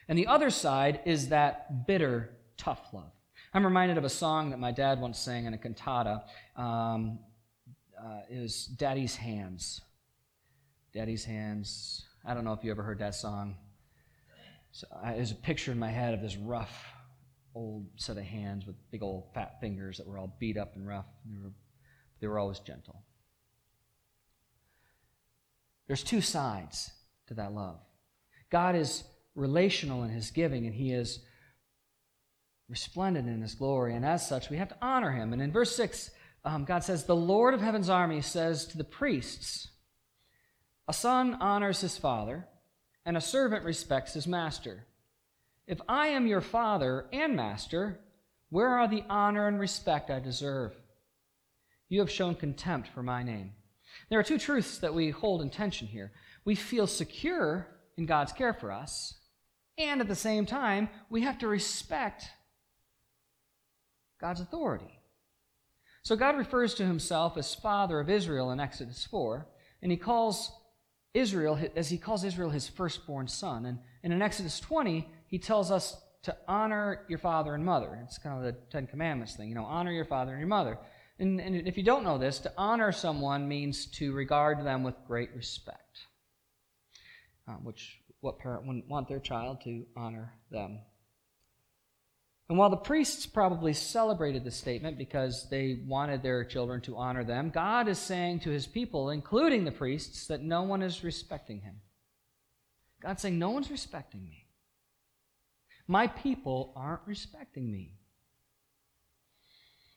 and 0.07 0.17
the 0.17 0.27
other 0.27 0.49
side 0.49 1.01
is 1.05 1.29
that 1.29 1.85
bitter, 1.85 2.31
tough 2.57 2.87
love. 2.93 3.11
I'm 3.53 3.63
reminded 3.63 3.97
of 3.97 4.03
a 4.03 4.09
song 4.09 4.49
that 4.49 4.59
my 4.59 4.71
dad 4.71 4.99
once 4.99 5.19
sang 5.19 5.45
in 5.45 5.53
a 5.53 5.57
cantata. 5.57 6.23
Um, 6.55 7.19
uh, 8.05 8.21
is 8.29 8.65
Daddy's 8.65 9.15
Hands. 9.15 9.81
Daddy's 10.93 11.25
Hands. 11.25 12.05
I 12.25 12.33
don't 12.33 12.43
know 12.43 12.53
if 12.53 12.63
you 12.63 12.71
ever 12.71 12.83
heard 12.83 12.99
that 12.99 13.15
song. 13.15 13.55
So 14.75 14.87
I, 15.01 15.13
there's 15.13 15.31
a 15.31 15.35
picture 15.35 15.71
in 15.71 15.79
my 15.79 15.89
head 15.89 16.13
of 16.13 16.21
this 16.21 16.35
rough 16.35 16.91
old 17.53 17.87
set 17.95 18.17
of 18.17 18.25
hands 18.25 18.65
with 18.67 18.75
big 18.91 19.01
old 19.01 19.33
fat 19.33 19.61
fingers 19.61 19.99
that 19.99 20.05
were 20.05 20.17
all 20.17 20.35
beat 20.37 20.57
up 20.57 20.75
and 20.75 20.85
rough. 20.85 21.05
They 21.25 21.37
were, 21.41 21.53
they 22.19 22.27
were 22.27 22.37
always 22.37 22.59
gentle. 22.59 23.01
There's 25.87 26.03
two 26.03 26.19
sides 26.19 26.91
to 27.27 27.35
that 27.35 27.53
love. 27.53 27.79
God 28.51 28.75
is 28.75 29.05
relational 29.33 30.03
in 30.03 30.09
his 30.09 30.31
giving, 30.31 30.65
and 30.65 30.75
he 30.75 30.91
is 30.91 31.19
resplendent 32.67 33.29
in 33.29 33.41
his 33.41 33.55
glory, 33.55 33.95
and 33.95 34.03
as 34.03 34.27
such, 34.27 34.49
we 34.49 34.57
have 34.57 34.69
to 34.69 34.77
honor 34.81 35.13
him. 35.13 35.31
And 35.31 35.41
in 35.41 35.53
verse 35.53 35.73
6, 35.73 36.11
um, 36.43 36.65
God 36.65 36.83
says, 36.83 37.05
The 37.05 37.15
Lord 37.15 37.53
of 37.53 37.61
heaven's 37.61 37.89
army 37.89 38.19
says 38.19 38.65
to 38.65 38.77
the 38.77 38.83
priests, 38.83 39.69
A 40.89 40.93
son 40.93 41.35
honors 41.35 41.79
his 41.79 41.97
father 41.97 42.45
and 43.05 43.15
a 43.15 43.21
servant 43.21 43.63
respects 43.63 44.13
his 44.13 44.27
master. 44.27 44.85
If 45.67 45.79
I 45.87 46.07
am 46.07 46.27
your 46.27 46.41
father 46.41 47.05
and 47.13 47.35
master, 47.35 47.99
where 48.49 48.69
are 48.69 48.87
the 48.87 49.03
honor 49.09 49.47
and 49.47 49.59
respect 49.59 50.09
I 50.09 50.19
deserve? 50.19 50.73
You 51.89 51.99
have 51.99 52.11
shown 52.11 52.35
contempt 52.35 52.89
for 52.89 53.03
my 53.03 53.23
name. 53.23 53.53
There 54.09 54.19
are 54.19 54.23
two 54.23 54.37
truths 54.37 54.79
that 54.79 54.93
we 54.93 55.09
hold 55.09 55.41
in 55.41 55.49
tension 55.49 55.87
here. 55.87 56.11
We 56.43 56.55
feel 56.55 56.87
secure 56.87 57.67
in 57.97 58.05
God's 58.05 58.33
care 58.33 58.53
for 58.53 58.71
us. 58.71 59.15
And 59.77 60.01
at 60.01 60.07
the 60.07 60.15
same 60.15 60.45
time, 60.45 60.89
we 61.09 61.21
have 61.21 61.37
to 61.39 61.47
respect 61.47 62.25
God's 64.19 64.41
authority. 64.41 64.99
So 66.01 66.15
God 66.15 66.37
refers 66.37 66.75
to 66.75 66.85
himself 66.85 67.35
as 67.37 67.55
father 67.55 67.99
of 67.99 68.09
Israel 68.09 68.51
in 68.51 68.59
Exodus 68.59 69.05
4, 69.05 69.47
and 69.81 69.91
he 69.91 69.97
calls 69.97 70.51
Israel, 71.15 71.57
as 71.75 71.89
he 71.89 71.97
calls 71.97 72.23
Israel 72.23 72.49
his 72.49 72.67
firstborn 72.67 73.27
son. 73.27 73.65
And, 73.65 73.79
in 74.03 74.21
Exodus 74.21 74.59
20, 74.59 75.09
he 75.27 75.39
tells 75.39 75.71
us 75.71 75.97
to 76.23 76.35
honor 76.47 77.05
your 77.07 77.17
father 77.17 77.55
and 77.55 77.65
mother. 77.65 77.99
It's 78.03 78.17
kind 78.17 78.37
of 78.37 78.43
the 78.43 78.59
Ten 78.69 78.85
Commandments 78.85 79.35
thing, 79.35 79.49
you 79.49 79.55
know, 79.55 79.63
honor 79.63 79.91
your 79.91 80.05
father 80.05 80.31
and 80.31 80.39
your 80.39 80.47
mother. 80.47 80.77
And, 81.17 81.39
and 81.39 81.55
if 81.67 81.77
you 81.77 81.83
don't 81.83 82.03
know 82.03 82.17
this, 82.17 82.39
to 82.39 82.51
honor 82.57 82.91
someone 82.91 83.47
means 83.47 83.85
to 83.97 84.11
regard 84.11 84.65
them 84.65 84.83
with 84.83 84.95
great 85.07 85.33
respect, 85.33 85.99
um, 87.47 87.63
which 87.63 87.99
what 88.19 88.37
parent 88.37 88.65
wouldn't 88.67 88.89
want 88.89 89.07
their 89.07 89.19
child 89.19 89.61
to 89.63 89.85
honor 89.95 90.33
them. 90.51 90.79
And 92.47 92.59
while 92.59 92.69
the 92.69 92.77
priests 92.77 93.25
probably 93.25 93.73
celebrated 93.73 94.43
this 94.43 94.55
statement 94.55 94.99
because 94.99 95.49
they 95.49 95.79
wanted 95.87 96.21
their 96.21 96.45
children 96.45 96.79
to 96.81 96.95
honor 96.95 97.23
them, 97.23 97.49
God 97.49 97.87
is 97.87 97.97
saying 97.97 98.41
to 98.41 98.51
his 98.51 98.67
people, 98.67 99.09
including 99.09 99.63
the 99.63 99.71
priests, 99.71 100.27
that 100.27 100.43
no 100.43 100.61
one 100.61 100.83
is 100.83 101.03
respecting 101.03 101.61
him. 101.61 101.81
God's 103.01 103.21
saying, 103.23 103.39
No 103.39 103.49
one's 103.49 103.71
respecting 103.71 104.23
me. 104.23 104.45
My 105.87 106.07
people 106.07 106.73
aren't 106.75 107.01
respecting 107.07 107.71
me. 107.71 107.93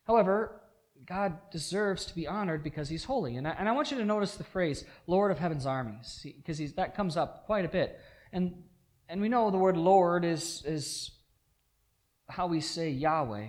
However, 0.07 0.62
God 1.07 1.38
deserves 1.50 2.07
to 2.07 2.14
be 2.14 2.26
honored 2.26 2.64
because 2.64 2.88
he's 2.88 3.05
holy. 3.05 3.37
And 3.37 3.47
I, 3.47 3.50
and 3.52 3.69
I 3.69 3.73
want 3.73 3.90
you 3.90 3.99
to 3.99 4.05
notice 4.05 4.35
the 4.35 4.45
phrase, 4.45 4.85
Lord 5.07 5.31
of 5.31 5.38
heaven's 5.38 5.67
armies, 5.67 6.25
because 6.25 6.73
that 6.75 6.97
comes 6.97 7.17
up 7.17 7.47
quite 7.47 7.64
a 7.64 7.69
bit. 7.69 7.99
And, 8.33 8.64
and 9.09 9.21
we 9.21 9.28
know 9.28 9.50
the 9.50 9.59
word 9.59 9.76
Lord 9.76 10.25
is, 10.25 10.62
is 10.67 11.11
how 12.28 12.47
we 12.47 12.61
say 12.61 12.90
Yahweh, 12.90 13.49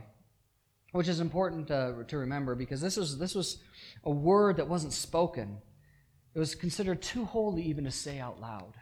which 0.91 1.07
is 1.07 1.19
important 1.19 1.67
to, 1.67 2.03
to 2.07 2.17
remember 2.17 2.55
because 2.55 2.81
this 2.81 2.97
was, 2.97 3.17
this 3.17 3.35
was 3.35 3.59
a 4.03 4.09
word 4.09 4.57
that 4.57 4.67
wasn't 4.67 4.93
spoken. 4.93 5.57
It 6.33 6.39
was 6.39 6.55
considered 6.55 7.01
too 7.01 7.25
holy 7.25 7.63
even 7.63 7.83
to 7.83 7.91
say 7.91 8.19
out 8.19 8.39
loud. 8.39 8.73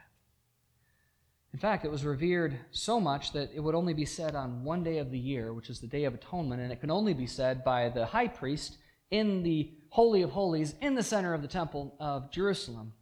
In 1.52 1.58
fact, 1.58 1.84
it 1.84 1.90
was 1.90 2.04
revered 2.04 2.58
so 2.70 3.00
much 3.00 3.32
that 3.32 3.50
it 3.54 3.60
would 3.60 3.74
only 3.74 3.94
be 3.94 4.04
said 4.04 4.34
on 4.34 4.64
one 4.64 4.84
day 4.84 4.98
of 4.98 5.10
the 5.10 5.18
year, 5.18 5.52
which 5.54 5.70
is 5.70 5.80
the 5.80 5.86
Day 5.86 6.04
of 6.04 6.14
Atonement, 6.14 6.60
and 6.60 6.70
it 6.70 6.80
could 6.80 6.90
only 6.90 7.14
be 7.14 7.26
said 7.26 7.64
by 7.64 7.88
the 7.88 8.04
high 8.04 8.28
priest 8.28 8.76
in 9.10 9.42
the 9.42 9.72
Holy 9.88 10.22
of 10.22 10.30
Holies 10.30 10.74
in 10.82 10.94
the 10.94 11.02
center 11.02 11.32
of 11.32 11.40
the 11.40 11.48
Temple 11.48 11.96
of 11.98 12.30
Jerusalem. 12.30 12.92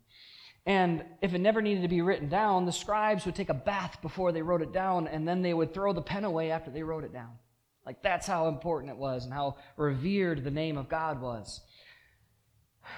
And 0.67 1.05
if 1.23 1.33
it 1.33 1.39
never 1.39 1.63
needed 1.63 1.83
to 1.83 1.89
be 1.89 2.03
written 2.03 2.29
down, 2.29 2.67
the 2.67 2.73
scribes 2.73 3.25
would 3.25 3.37
take 3.37 3.51
a 3.51 3.55
bath 3.55 4.03
before 4.03 4.33
they 4.33 4.43
wrote 4.43 4.63
it 4.63 4.73
down, 4.73 5.07
and 5.07 5.27
then 5.27 5.41
they 5.41 5.55
would 5.55 5.73
throw 5.73 5.93
the 5.93 6.03
pen 6.03 6.25
away 6.25 6.51
after 6.51 6.73
they 6.73 6.83
wrote 6.83 7.05
it 7.05 7.13
down. 7.13 7.39
Like 7.87 8.03
that's 8.03 8.27
how 8.27 8.49
important 8.49 8.91
it 8.91 8.99
was 8.99 9.25
and 9.25 9.33
how 9.33 9.57
revered 9.77 10.43
the 10.43 10.51
name 10.51 10.77
of 10.77 10.89
God 10.89 11.21
was. 11.21 11.61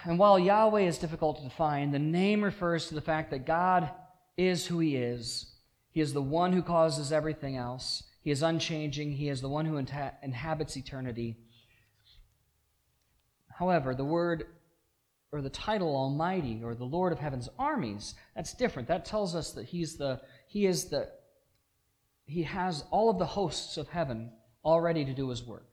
And 0.05 0.19
while 0.19 0.39
Yahweh 0.39 0.83
is 0.83 0.97
difficult 0.97 1.37
to 1.39 1.45
define, 1.45 1.91
the 1.91 1.99
name 1.99 2.43
refers 2.43 2.89
to 2.89 2.95
the 2.95 3.03
fact 3.03 3.31
that 3.31 3.47
God 3.47 3.91
is 4.39 4.67
who 4.67 4.79
he 4.79 4.97
is. 4.97 5.53
He 5.91 6.01
is 6.01 6.15
the 6.15 6.23
one 6.23 6.55
who 6.55 6.63
causes 6.63 7.13
everything 7.13 7.57
else. 7.57 8.03
He 8.23 8.31
is 8.31 8.43
unchanging. 8.43 9.13
He 9.13 9.29
is 9.29 9.43
the 9.43 9.49
one 9.49 9.67
who 9.67 9.77
inhabits 9.77 10.77
eternity. 10.77 11.37
However, 13.59 13.95
the 13.95 14.05
word 14.05 14.47
or 15.33 15.43
the 15.43 15.51
title 15.51 15.95
Almighty 15.95 16.63
or 16.65 16.75
the 16.75 16.85
Lord 16.85 17.13
of 17.13 17.19
Heaven's 17.19 17.49
armies, 17.59 18.15
that's 18.35 18.55
different. 18.55 18.89
That 18.89 19.05
tells 19.05 19.35
us 19.35 19.53
that 19.53 19.67
he's 19.67 19.97
the 19.97 20.21
he 20.47 20.67
is 20.67 20.87
the 20.87 21.09
he 22.25 22.43
has 22.43 22.85
all 22.91 23.11
of 23.11 23.19
the 23.19 23.27
hosts 23.27 23.77
of 23.77 23.89
heaven 23.89 24.31
all 24.63 24.81
ready 24.81 25.05
to 25.05 25.15
do 25.15 25.29
his 25.29 25.43
work. 25.43 25.71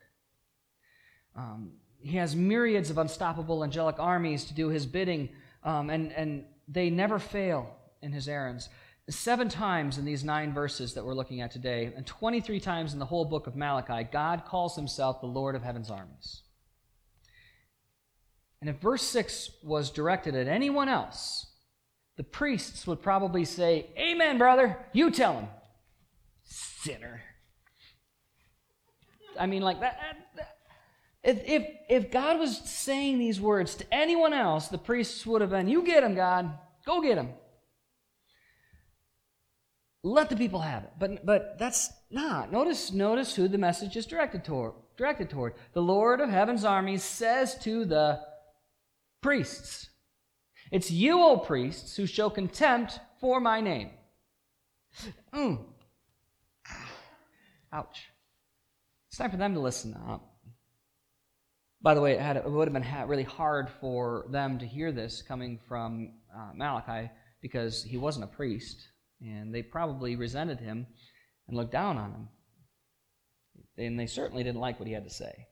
Um, 1.36 1.74
he 2.00 2.18
has 2.18 2.36
myriads 2.36 2.90
of 2.90 2.98
unstoppable 2.98 3.64
angelic 3.64 3.98
armies 4.00 4.46
to 4.46 4.54
do 4.54 4.70
his 4.70 4.86
bidding, 4.86 5.30
um, 5.64 5.90
and, 5.90 6.12
and 6.14 6.46
they 6.68 6.90
never 6.90 7.20
fail 7.20 7.76
in 8.02 8.12
his 8.12 8.30
errands. 8.30 8.70
Seven 9.10 9.50
times 9.50 9.98
in 9.98 10.06
these 10.06 10.24
nine 10.24 10.54
verses 10.54 10.94
that 10.94 11.06
we're 11.06 11.14
looking 11.14 11.42
at 11.42 11.52
today, 11.52 11.92
and 11.96 12.06
23 12.06 12.60
times 12.60 12.94
in 12.94 13.00
the 13.00 13.06
whole 13.06 13.26
book 13.26 13.48
of 13.48 13.56
Malachi, 13.56 14.08
God 14.12 14.46
calls 14.46 14.76
himself 14.76 15.20
the 15.20 15.28
Lord 15.28 15.56
of 15.56 15.64
heaven's 15.64 15.92
armies. 15.92 16.42
And 18.62 18.70
if 18.70 18.78
verse 18.78 19.04
6 19.04 19.52
was 19.64 19.92
directed 19.92 20.36
at 20.36 20.48
anyone 20.48 20.90
else, 20.90 21.48
the 22.18 22.24
priests 22.24 22.88
would 22.88 23.02
probably 23.02 23.46
say, 23.46 23.88
Amen, 23.98 24.38
brother, 24.38 24.78
you 24.94 25.12
tell 25.12 25.34
him. 25.34 25.48
Sinner. 26.44 27.22
I 29.40 29.48
mean, 29.48 29.62
like 29.62 29.82
that. 29.82 29.98
that 30.38 30.58
if, 31.24 31.42
if, 31.46 31.68
if 31.90 32.12
God 32.12 32.40
was 32.40 32.58
saying 32.58 33.20
these 33.20 33.42
words 33.42 33.76
to 33.76 33.94
anyone 33.94 34.34
else, 34.34 34.68
the 34.68 34.78
priests 34.78 35.26
would 35.26 35.42
have 35.42 35.50
been, 35.50 35.68
You 35.68 35.84
get 35.84 36.04
him, 36.04 36.16
God. 36.16 36.58
Go 36.86 37.02
get 37.02 37.18
him. 37.18 37.30
Let 40.04 40.30
the 40.30 40.36
people 40.36 40.60
have 40.62 40.84
it. 40.84 40.92
But, 41.00 41.26
but 41.26 41.58
that's 41.58 41.92
not. 42.12 42.52
Notice, 42.52 42.92
notice 42.92 43.36
who 43.36 43.48
the 43.48 43.58
message 43.58 43.98
is 43.98 44.06
directed 44.06 44.46
toward, 44.46 44.74
directed 44.98 45.32
toward. 45.32 45.56
The 45.74 45.82
Lord 45.82 46.22
of 46.22 46.30
heaven's 46.30 46.64
armies 46.64 47.04
says 47.04 47.58
to 47.60 47.86
the 47.86 48.22
priests, 49.26 49.90
It's 50.72 50.92
you, 50.92 51.20
O 51.20 51.38
priests, 51.38 51.96
who 51.96 52.06
show 52.06 52.30
contempt 52.30 53.00
for 53.20 53.40
my 53.40 53.60
name. 53.60 53.90
Mm. 55.34 55.66
Ouch. 57.74 58.04
It's 59.08 59.18
time 59.18 59.32
for 59.32 59.38
them 59.38 59.56
to 59.56 59.60
listen 59.60 59.96
up. 60.08 60.32
By 61.82 61.96
the 61.96 62.02
way, 62.02 62.14
it, 62.14 62.20
had, 62.20 62.38
it 62.38 62.50
would 62.50 62.68
have 62.68 62.74
been 62.74 63.08
really 63.08 63.24
hard 63.24 63.68
for 63.82 64.28
them 64.30 64.60
to 64.60 64.66
hear 64.68 64.92
this 64.92 65.24
coming 65.24 65.60
from 65.68 66.14
uh, 66.32 66.52
Malachi 66.54 67.10
because 67.42 67.84
he 67.84 67.98
wasn't 67.98 68.26
a 68.26 68.36
priest 68.36 68.90
and 69.22 69.54
they 69.54 69.64
probably 69.64 70.16
resented 70.16 70.60
him 70.60 70.86
and 71.48 71.58
looked 71.58 71.72
down 71.72 71.98
on 71.98 72.12
him. 72.12 72.28
And 73.78 74.00
they 74.00 74.06
certainly 74.06 74.44
didn't 74.44 74.62
like 74.62 74.80
what 74.80 74.88
he 74.88 74.94
had 74.94 75.06
to 75.06 75.10
say. 75.10 75.48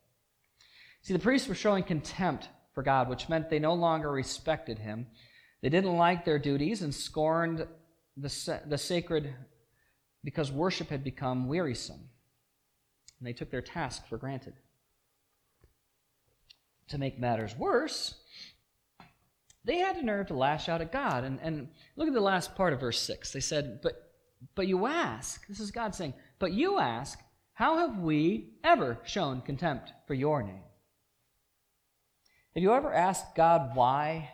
See, 1.02 1.14
the 1.14 1.20
priests 1.20 1.48
were 1.48 1.56
showing 1.56 1.84
contempt 1.84 2.50
for 2.74 2.84
God, 2.84 3.10
which 3.10 3.30
meant 3.30 3.50
they 3.50 3.60
no 3.60 3.74
longer 3.74 4.12
respected 4.12 4.80
him. 4.80 5.08
They 5.62 5.70
didn't 5.70 5.96
like 5.96 6.26
their 6.26 6.40
duties 6.40 6.82
and 6.82 6.94
scorned 6.94 7.68
the, 8.18 8.62
the 8.68 8.78
sacred 8.78 9.34
because 10.24 10.52
worship 10.52 10.90
had 10.90 11.04
become 11.04 11.48
wearisome. 11.48 12.10
And 13.20 13.28
they 13.28 13.34
took 13.34 13.52
their 13.52 13.62
task 13.62 14.08
for 14.08 14.18
granted. 14.18 14.54
To 16.90 16.98
make 16.98 17.20
matters 17.20 17.58
worse, 17.58 18.16
they 19.64 19.78
had 19.78 19.98
the 19.98 20.04
nerve 20.04 20.28
to 20.28 20.34
lash 20.34 20.68
out 20.68 20.82
at 20.82 20.92
God. 20.92 21.24
And, 21.24 21.40
and 21.42 21.70
look 21.96 22.08
at 22.08 22.14
the 22.14 22.20
last 22.20 22.56
part 22.56 22.74
of 22.74 22.82
verse 22.82 23.00
6. 23.00 23.32
They 23.32 23.40
said, 23.40 23.80
But 23.82 24.14
but 24.56 24.68
you 24.68 24.86
ask, 24.86 25.48
this 25.48 25.60
is 25.60 25.72
God 25.72 25.96
saying, 25.96 26.14
but 26.40 26.54
you 26.54 26.80
ask, 26.80 27.20
how 27.54 27.78
have 27.78 28.00
we 28.00 28.54
ever 28.64 29.00
shown 29.04 29.42
contempt 29.42 29.94
for 30.08 30.14
your 30.14 30.44
name? 30.44 30.64
Have 32.56 32.62
you 32.62 32.74
ever 32.74 32.94
asked 32.94 33.36
God 33.36 33.76
why 33.76 34.30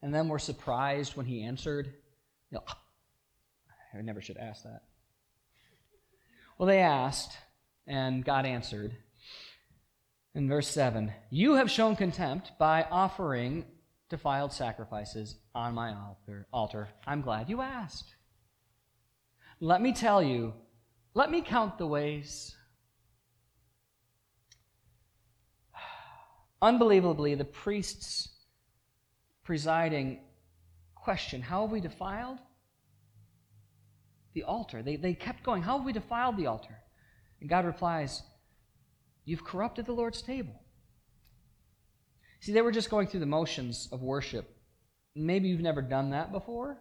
and 0.00 0.14
then 0.14 0.28
were 0.28 0.38
surprised 0.38 1.16
when 1.16 1.26
he 1.26 1.44
answered? 1.44 1.86
You 2.50 2.56
know, 2.56 2.64
ah, 2.66 2.78
I 3.94 4.00
never 4.00 4.22
should 4.22 4.38
ask 4.38 4.62
that. 4.62 4.82
Well, 6.56 6.66
they 6.66 6.78
asked, 6.78 7.36
and 7.86 8.24
God 8.24 8.46
answered. 8.46 8.96
In 10.34 10.48
verse 10.48 10.68
7, 10.68 11.12
you 11.28 11.54
have 11.54 11.70
shown 11.70 11.94
contempt 11.94 12.52
by 12.58 12.86
offering 12.90 13.66
defiled 14.08 14.52
sacrifices 14.52 15.36
on 15.54 15.74
my 15.74 15.94
altar. 16.52 16.88
I'm 17.06 17.20
glad 17.20 17.50
you 17.50 17.60
asked. 17.60 18.14
Let 19.60 19.82
me 19.82 19.92
tell 19.92 20.22
you, 20.22 20.54
let 21.12 21.30
me 21.30 21.42
count 21.42 21.76
the 21.76 21.86
ways. 21.86 22.56
Unbelievably, 26.62 27.34
the 27.34 27.44
priests 27.44 28.28
presiding 29.42 30.20
question 30.94 31.42
How 31.42 31.62
have 31.62 31.72
we 31.72 31.80
defiled? 31.80 32.38
The 34.34 34.44
altar. 34.44 34.82
They, 34.82 34.96
they 34.96 35.12
kept 35.12 35.42
going, 35.42 35.62
How 35.62 35.76
have 35.76 35.84
we 35.84 35.92
defiled 35.92 36.36
the 36.36 36.46
altar? 36.46 36.78
And 37.40 37.50
God 37.50 37.64
replies, 37.64 38.22
You've 39.24 39.44
corrupted 39.44 39.86
the 39.86 39.92
Lord's 39.92 40.22
table. 40.22 40.54
See, 42.40 42.52
they 42.52 42.62
were 42.62 42.72
just 42.72 42.90
going 42.90 43.08
through 43.08 43.20
the 43.20 43.26
motions 43.26 43.88
of 43.92 44.02
worship. 44.02 44.56
Maybe 45.14 45.48
you've 45.48 45.60
never 45.60 45.82
done 45.82 46.10
that 46.10 46.32
before. 46.32 46.78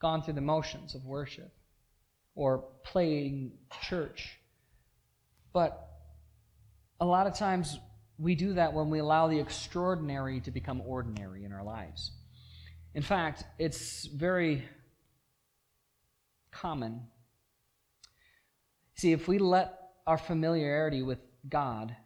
Gone 0.00 0.22
through 0.22 0.34
the 0.34 0.40
motions 0.40 0.94
of 0.94 1.04
worship 1.04 1.52
or 2.34 2.64
playing 2.84 3.52
church. 3.82 4.38
But 5.52 5.88
a 7.00 7.04
lot 7.04 7.26
of 7.26 7.34
times 7.34 7.78
we 8.22 8.36
do 8.36 8.52
that 8.54 8.72
when 8.72 8.88
we 8.88 9.00
allow 9.00 9.26
the 9.26 9.40
extraordinary 9.40 10.40
to 10.40 10.52
become 10.52 10.80
ordinary 10.82 11.44
in 11.44 11.52
our 11.52 11.64
lives. 11.64 12.12
In 12.94 13.02
fact, 13.02 13.42
it's 13.58 14.06
very 14.06 14.64
common. 16.52 17.00
See, 18.94 19.10
if 19.10 19.26
we 19.26 19.38
let 19.38 19.76
our 20.06 20.18
familiarity 20.18 21.02
with 21.02 21.18
God 21.48 21.96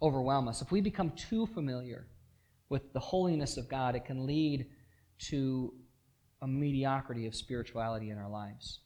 overwhelm 0.00 0.48
us, 0.48 0.62
if 0.62 0.72
we 0.72 0.80
become 0.80 1.10
too 1.10 1.46
familiar 1.48 2.06
with 2.70 2.94
the 2.94 3.00
holiness 3.00 3.58
of 3.58 3.68
God, 3.68 3.94
it 3.94 4.06
can 4.06 4.26
lead 4.26 4.66
to 5.28 5.74
a 6.40 6.48
mediocrity 6.48 7.26
of 7.26 7.34
spirituality 7.34 8.08
in 8.08 8.16
our 8.16 8.30
lives. 8.30 8.80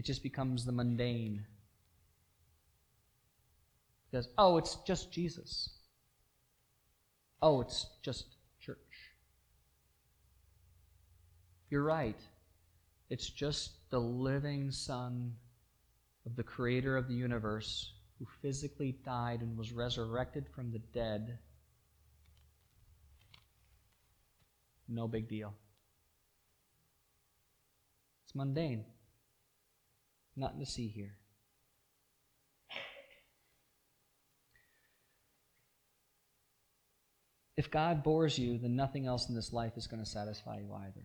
It 0.00 0.06
just 0.06 0.22
becomes 0.22 0.64
the 0.64 0.72
mundane. 0.72 1.44
Because, 4.10 4.28
oh, 4.38 4.56
it's 4.56 4.76
just 4.86 5.12
Jesus. 5.12 5.68
Oh, 7.42 7.60
it's 7.60 7.84
just 8.02 8.24
church. 8.62 8.78
You're 11.68 11.82
right. 11.82 12.18
It's 13.10 13.28
just 13.28 13.72
the 13.90 14.00
living 14.00 14.70
Son 14.70 15.34
of 16.24 16.34
the 16.34 16.44
Creator 16.44 16.96
of 16.96 17.06
the 17.06 17.14
universe 17.14 17.92
who 18.18 18.26
physically 18.40 18.96
died 19.04 19.42
and 19.42 19.54
was 19.54 19.70
resurrected 19.70 20.46
from 20.54 20.72
the 20.72 20.80
dead. 20.94 21.36
No 24.88 25.06
big 25.06 25.28
deal. 25.28 25.52
It's 28.24 28.34
mundane. 28.34 28.86
Nothing 30.40 30.60
to 30.60 30.66
see 30.66 30.88
here. 30.88 31.12
If 37.58 37.70
God 37.70 38.02
bores 38.02 38.38
you, 38.38 38.56
then 38.56 38.74
nothing 38.74 39.06
else 39.06 39.28
in 39.28 39.34
this 39.34 39.52
life 39.52 39.74
is 39.76 39.86
going 39.86 40.02
to 40.02 40.08
satisfy 40.08 40.60
you 40.60 40.72
either. 40.72 41.04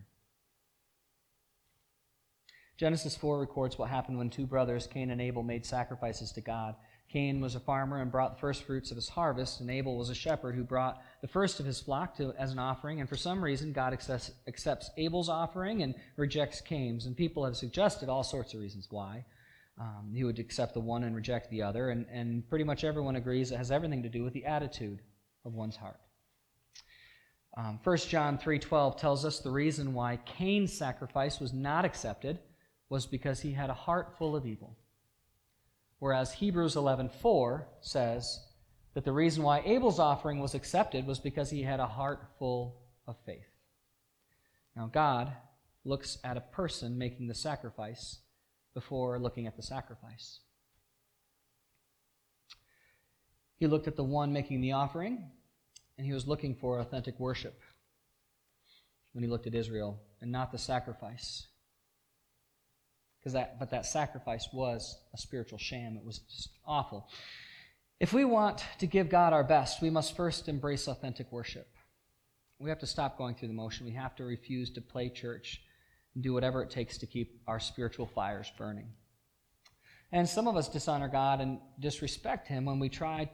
Genesis 2.78 3.14
4 3.14 3.38
records 3.38 3.76
what 3.78 3.90
happened 3.90 4.16
when 4.16 4.30
two 4.30 4.46
brothers, 4.46 4.86
Cain 4.86 5.10
and 5.10 5.20
Abel, 5.20 5.42
made 5.42 5.66
sacrifices 5.66 6.32
to 6.32 6.40
God. 6.40 6.74
Cain 7.08 7.40
was 7.40 7.54
a 7.54 7.60
farmer 7.60 8.00
and 8.02 8.10
brought 8.10 8.34
the 8.34 8.40
first 8.40 8.64
fruits 8.64 8.90
of 8.90 8.96
his 8.96 9.08
harvest, 9.08 9.60
and 9.60 9.70
Abel 9.70 9.96
was 9.96 10.10
a 10.10 10.14
shepherd 10.14 10.54
who 10.54 10.64
brought 10.64 11.00
the 11.20 11.28
first 11.28 11.60
of 11.60 11.66
his 11.66 11.80
flock 11.80 12.16
to, 12.16 12.34
as 12.38 12.50
an 12.50 12.58
offering. 12.58 13.00
And 13.00 13.08
for 13.08 13.16
some 13.16 13.42
reason, 13.42 13.72
God 13.72 13.92
accepts, 13.92 14.32
accepts 14.48 14.90
Abel's 14.96 15.28
offering 15.28 15.82
and 15.82 15.94
rejects 16.16 16.60
Cain's. 16.60 17.06
And 17.06 17.16
people 17.16 17.44
have 17.44 17.56
suggested 17.56 18.08
all 18.08 18.24
sorts 18.24 18.54
of 18.54 18.60
reasons 18.60 18.88
why. 18.90 19.24
Um, 19.78 20.12
he 20.14 20.24
would 20.24 20.38
accept 20.38 20.74
the 20.74 20.80
one 20.80 21.04
and 21.04 21.14
reject 21.14 21.50
the 21.50 21.62
other. 21.62 21.90
And, 21.90 22.06
and 22.10 22.48
pretty 22.48 22.64
much 22.64 22.82
everyone 22.82 23.16
agrees 23.16 23.52
it 23.52 23.56
has 23.56 23.70
everything 23.70 24.02
to 24.02 24.08
do 24.08 24.24
with 24.24 24.32
the 24.32 24.46
attitude 24.46 25.00
of 25.44 25.54
one's 25.54 25.76
heart. 25.76 26.00
Um, 27.56 27.78
1 27.82 27.96
John 27.98 28.36
3.12 28.36 28.98
tells 28.98 29.24
us 29.24 29.38
the 29.38 29.50
reason 29.50 29.94
why 29.94 30.18
Cain's 30.26 30.72
sacrifice 30.72 31.40
was 31.40 31.52
not 31.52 31.84
accepted 31.84 32.38
was 32.88 33.06
because 33.06 33.40
he 33.40 33.52
had 33.52 33.70
a 33.70 33.74
heart 33.74 34.16
full 34.18 34.36
of 34.36 34.44
evil. 34.44 34.76
Whereas 36.06 36.34
Hebrews 36.34 36.76
11:4 36.76 37.66
says 37.80 38.46
that 38.94 39.04
the 39.04 39.10
reason 39.10 39.42
why 39.42 39.58
Abel's 39.62 39.98
offering 39.98 40.38
was 40.38 40.54
accepted 40.54 41.04
was 41.04 41.18
because 41.18 41.50
he 41.50 41.64
had 41.64 41.80
a 41.80 41.86
heart 41.88 42.28
full 42.38 42.80
of 43.08 43.16
faith. 43.26 43.50
Now 44.76 44.86
God 44.86 45.36
looks 45.82 46.18
at 46.22 46.36
a 46.36 46.40
person 46.40 46.96
making 46.96 47.26
the 47.26 47.34
sacrifice 47.34 48.20
before 48.72 49.18
looking 49.18 49.48
at 49.48 49.56
the 49.56 49.64
sacrifice. 49.64 50.38
He 53.56 53.66
looked 53.66 53.88
at 53.88 53.96
the 53.96 54.04
one 54.04 54.32
making 54.32 54.60
the 54.60 54.74
offering, 54.74 55.28
and 55.98 56.06
he 56.06 56.12
was 56.12 56.28
looking 56.28 56.54
for 56.54 56.78
authentic 56.78 57.18
worship 57.18 57.60
when 59.10 59.24
he 59.24 59.28
looked 59.28 59.48
at 59.48 59.56
Israel, 59.56 60.00
and 60.20 60.30
not 60.30 60.52
the 60.52 60.58
sacrifice 60.58 61.48
because 63.26 63.32
that 63.32 63.58
but 63.58 63.70
that 63.70 63.84
sacrifice 63.84 64.48
was 64.52 64.98
a 65.12 65.18
spiritual 65.18 65.58
sham. 65.58 65.96
It 65.96 66.04
was 66.06 66.20
just 66.20 66.50
awful. 66.64 67.08
If 67.98 68.12
we 68.12 68.24
want 68.24 68.62
to 68.78 68.86
give 68.86 69.08
God 69.08 69.32
our 69.32 69.42
best, 69.42 69.82
we 69.82 69.90
must 69.90 70.14
first 70.14 70.48
embrace 70.48 70.86
authentic 70.86 71.32
worship. 71.32 71.66
We 72.60 72.70
have 72.70 72.78
to 72.78 72.86
stop 72.86 73.18
going 73.18 73.34
through 73.34 73.48
the 73.48 73.54
motion. 73.54 73.84
We 73.84 73.94
have 73.94 74.14
to 74.16 74.24
refuse 74.24 74.70
to 74.74 74.80
play 74.80 75.08
church 75.08 75.60
and 76.14 76.22
do 76.22 76.32
whatever 76.34 76.62
it 76.62 76.70
takes 76.70 76.98
to 76.98 77.06
keep 77.06 77.40
our 77.48 77.58
spiritual 77.58 78.06
fires 78.06 78.52
burning. 78.56 78.86
And 80.12 80.28
some 80.28 80.46
of 80.46 80.54
us 80.54 80.68
dishonor 80.68 81.08
God 81.08 81.40
and 81.40 81.58
disrespect 81.80 82.46
Him 82.46 82.64
when 82.64 82.78
we 82.78 82.88
try 82.88 83.28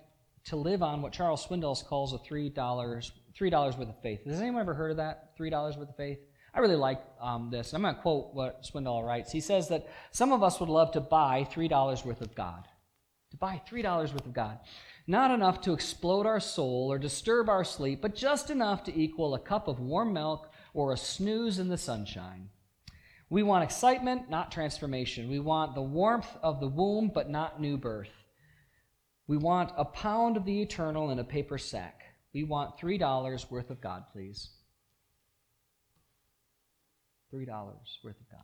to 0.46 0.56
live 0.56 0.82
on 0.82 1.02
what 1.02 1.12
Charles 1.12 1.46
Swindoll 1.46 1.86
calls 1.86 2.14
a 2.14 2.18
$3, 2.18 2.54
$3 2.54 3.78
worth 3.78 3.78
of 3.78 4.02
faith. 4.02 4.24
Has 4.24 4.40
anyone 4.40 4.62
ever 4.62 4.72
heard 4.72 4.92
of 4.92 4.96
that? 4.96 5.36
$3 5.38 5.76
worth 5.76 5.90
of 5.90 5.96
faith? 5.96 6.20
I 6.54 6.60
really 6.60 6.76
like 6.76 7.02
um, 7.20 7.50
this. 7.50 7.72
I'm 7.72 7.82
going 7.82 7.94
to 7.94 8.00
quote 8.00 8.34
what 8.34 8.62
Swindoll 8.62 9.06
writes. 9.06 9.32
He 9.32 9.40
says 9.40 9.68
that 9.68 9.88
some 10.10 10.32
of 10.32 10.42
us 10.42 10.60
would 10.60 10.68
love 10.68 10.92
to 10.92 11.00
buy 11.00 11.48
$3 11.50 12.04
worth 12.04 12.20
of 12.20 12.34
God. 12.34 12.68
To 13.30 13.36
buy 13.38 13.60
$3 13.70 13.84
worth 14.12 14.26
of 14.26 14.34
God. 14.34 14.58
Not 15.06 15.30
enough 15.30 15.62
to 15.62 15.72
explode 15.72 16.26
our 16.26 16.40
soul 16.40 16.92
or 16.92 16.98
disturb 16.98 17.48
our 17.48 17.64
sleep, 17.64 18.02
but 18.02 18.14
just 18.14 18.50
enough 18.50 18.84
to 18.84 18.98
equal 18.98 19.34
a 19.34 19.40
cup 19.40 19.66
of 19.66 19.80
warm 19.80 20.12
milk 20.12 20.50
or 20.74 20.92
a 20.92 20.96
snooze 20.96 21.58
in 21.58 21.68
the 21.68 21.78
sunshine. 21.78 22.50
We 23.30 23.42
want 23.42 23.64
excitement, 23.64 24.28
not 24.28 24.52
transformation. 24.52 25.30
We 25.30 25.38
want 25.38 25.74
the 25.74 25.80
warmth 25.80 26.36
of 26.42 26.60
the 26.60 26.68
womb, 26.68 27.10
but 27.14 27.30
not 27.30 27.60
new 27.60 27.78
birth. 27.78 28.12
We 29.26 29.38
want 29.38 29.72
a 29.76 29.86
pound 29.86 30.36
of 30.36 30.44
the 30.44 30.60
eternal 30.60 31.10
in 31.10 31.18
a 31.18 31.24
paper 31.24 31.56
sack. 31.56 32.02
We 32.34 32.44
want 32.44 32.76
$3 32.76 33.50
worth 33.50 33.70
of 33.70 33.80
God, 33.80 34.04
please. 34.12 34.50
$3 37.32 37.46
worth 38.04 38.20
of 38.20 38.30
God. 38.30 38.40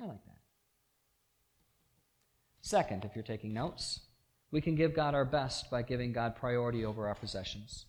I 0.00 0.06
like 0.06 0.24
that. 0.24 0.38
Second, 2.60 3.04
if 3.04 3.14
you're 3.14 3.24
taking 3.24 3.52
notes, 3.52 4.00
we 4.50 4.60
can 4.60 4.74
give 4.74 4.94
God 4.94 5.14
our 5.14 5.24
best 5.24 5.70
by 5.70 5.82
giving 5.82 6.12
God 6.12 6.36
priority 6.36 6.84
over 6.84 7.08
our 7.08 7.14
possessions. 7.14 7.86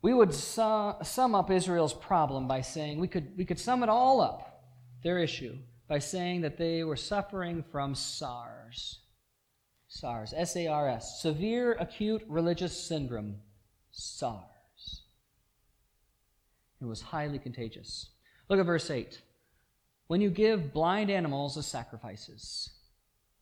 We 0.00 0.12
would 0.12 0.34
su- 0.34 0.94
sum 1.02 1.34
up 1.34 1.50
Israel's 1.50 1.94
problem 1.94 2.48
by 2.48 2.60
saying, 2.60 2.98
we 2.98 3.08
could, 3.08 3.36
we 3.36 3.44
could 3.44 3.58
sum 3.58 3.82
it 3.82 3.88
all 3.88 4.20
up, 4.20 4.64
their 5.02 5.18
issue, 5.18 5.56
by 5.88 6.00
saying 6.00 6.40
that 6.40 6.58
they 6.58 6.82
were 6.82 6.96
suffering 6.96 7.64
from 7.70 7.94
SARS. 7.94 8.98
SARS, 9.88 10.32
S 10.36 10.56
A 10.56 10.66
R 10.66 10.88
S, 10.88 11.20
severe 11.20 11.72
acute 11.74 12.22
religious 12.26 12.76
syndrome, 12.88 13.36
SARS. 13.90 14.51
It 16.82 16.86
was 16.86 17.00
highly 17.00 17.38
contagious. 17.38 18.10
Look 18.48 18.58
at 18.58 18.66
verse 18.66 18.90
8. 18.90 19.20
When 20.08 20.20
you 20.20 20.30
give 20.30 20.72
blind 20.72 21.10
animals 21.10 21.56
as 21.56 21.66
sacrifices, 21.66 22.70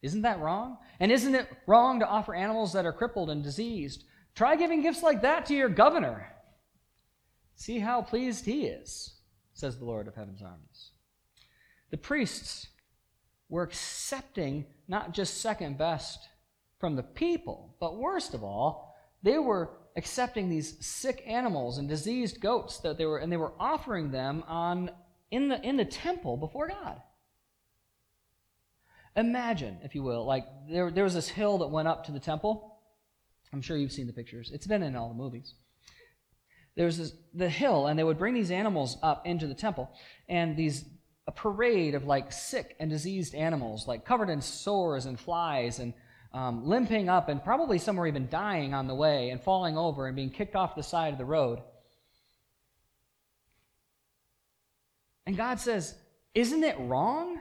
isn't 0.02 0.22
that 0.22 0.40
wrong? 0.40 0.78
And 1.00 1.10
isn't 1.10 1.34
it 1.34 1.48
wrong 1.66 2.00
to 2.00 2.06
offer 2.06 2.34
animals 2.34 2.72
that 2.74 2.84
are 2.84 2.92
crippled 2.92 3.30
and 3.30 3.42
diseased? 3.42 4.04
Try 4.34 4.56
giving 4.56 4.82
gifts 4.82 5.02
like 5.02 5.22
that 5.22 5.46
to 5.46 5.54
your 5.54 5.68
governor. 5.68 6.30
See 7.56 7.78
how 7.78 8.02
pleased 8.02 8.44
he 8.44 8.66
is, 8.66 9.14
says 9.54 9.78
the 9.78 9.84
Lord 9.84 10.06
of 10.06 10.14
heaven's 10.14 10.42
armies. 10.42 10.92
The 11.90 11.96
priests 11.96 12.68
were 13.48 13.62
accepting 13.62 14.66
not 14.86 15.12
just 15.12 15.40
second 15.40 15.76
best 15.76 16.28
from 16.78 16.94
the 16.94 17.02
people, 17.02 17.74
but 17.80 17.98
worst 17.98 18.32
of 18.32 18.44
all, 18.44 18.94
they 19.22 19.38
were 19.38 19.70
accepting 20.00 20.48
these 20.48 20.74
sick 20.80 21.22
animals 21.26 21.76
and 21.76 21.86
diseased 21.86 22.40
goats 22.40 22.78
that 22.78 22.96
they 22.96 23.04
were 23.04 23.18
and 23.18 23.30
they 23.30 23.36
were 23.36 23.52
offering 23.60 24.10
them 24.10 24.42
on 24.48 24.90
in 25.30 25.48
the 25.48 25.60
in 25.60 25.76
the 25.76 25.84
temple 25.84 26.38
before 26.38 26.68
God. 26.68 27.02
Imagine, 29.14 29.76
if 29.82 29.94
you 29.94 30.02
will, 30.02 30.24
like 30.24 30.46
there, 30.70 30.90
there 30.90 31.04
was 31.04 31.12
this 31.12 31.28
hill 31.28 31.58
that 31.58 31.66
went 31.68 31.86
up 31.86 32.04
to 32.04 32.12
the 32.12 32.18
temple. 32.18 32.78
I'm 33.52 33.60
sure 33.60 33.76
you've 33.76 33.92
seen 33.92 34.06
the 34.06 34.12
pictures. 34.14 34.50
It's 34.54 34.66
been 34.66 34.82
in 34.82 34.96
all 34.96 35.08
the 35.08 35.22
movies. 35.22 35.52
There's 36.76 36.96
this, 36.96 37.12
the 37.34 37.50
hill, 37.50 37.88
and 37.88 37.98
they 37.98 38.04
would 38.04 38.16
bring 38.16 38.32
these 38.32 38.50
animals 38.52 38.96
up 39.02 39.26
into 39.26 39.46
the 39.46 39.54
temple, 39.54 39.90
and 40.28 40.56
these 40.56 40.84
a 41.26 41.32
parade 41.32 41.94
of 41.94 42.04
like 42.04 42.32
sick 42.32 42.74
and 42.80 42.88
diseased 42.88 43.34
animals, 43.34 43.86
like 43.86 44.06
covered 44.06 44.30
in 44.30 44.40
sores 44.40 45.04
and 45.04 45.20
flies 45.20 45.78
and 45.78 45.92
um, 46.32 46.66
limping 46.66 47.08
up 47.08 47.28
and 47.28 47.42
probably 47.42 47.78
somewhere 47.78 48.06
even 48.06 48.28
dying 48.28 48.74
on 48.74 48.86
the 48.86 48.94
way 48.94 49.30
and 49.30 49.40
falling 49.40 49.76
over 49.76 50.06
and 50.06 50.14
being 50.14 50.30
kicked 50.30 50.54
off 50.54 50.76
the 50.76 50.82
side 50.82 51.12
of 51.12 51.18
the 51.18 51.24
road. 51.24 51.60
And 55.26 55.36
God 55.36 55.60
says, 55.60 55.94
Isn't 56.34 56.64
it 56.64 56.78
wrong? 56.78 57.38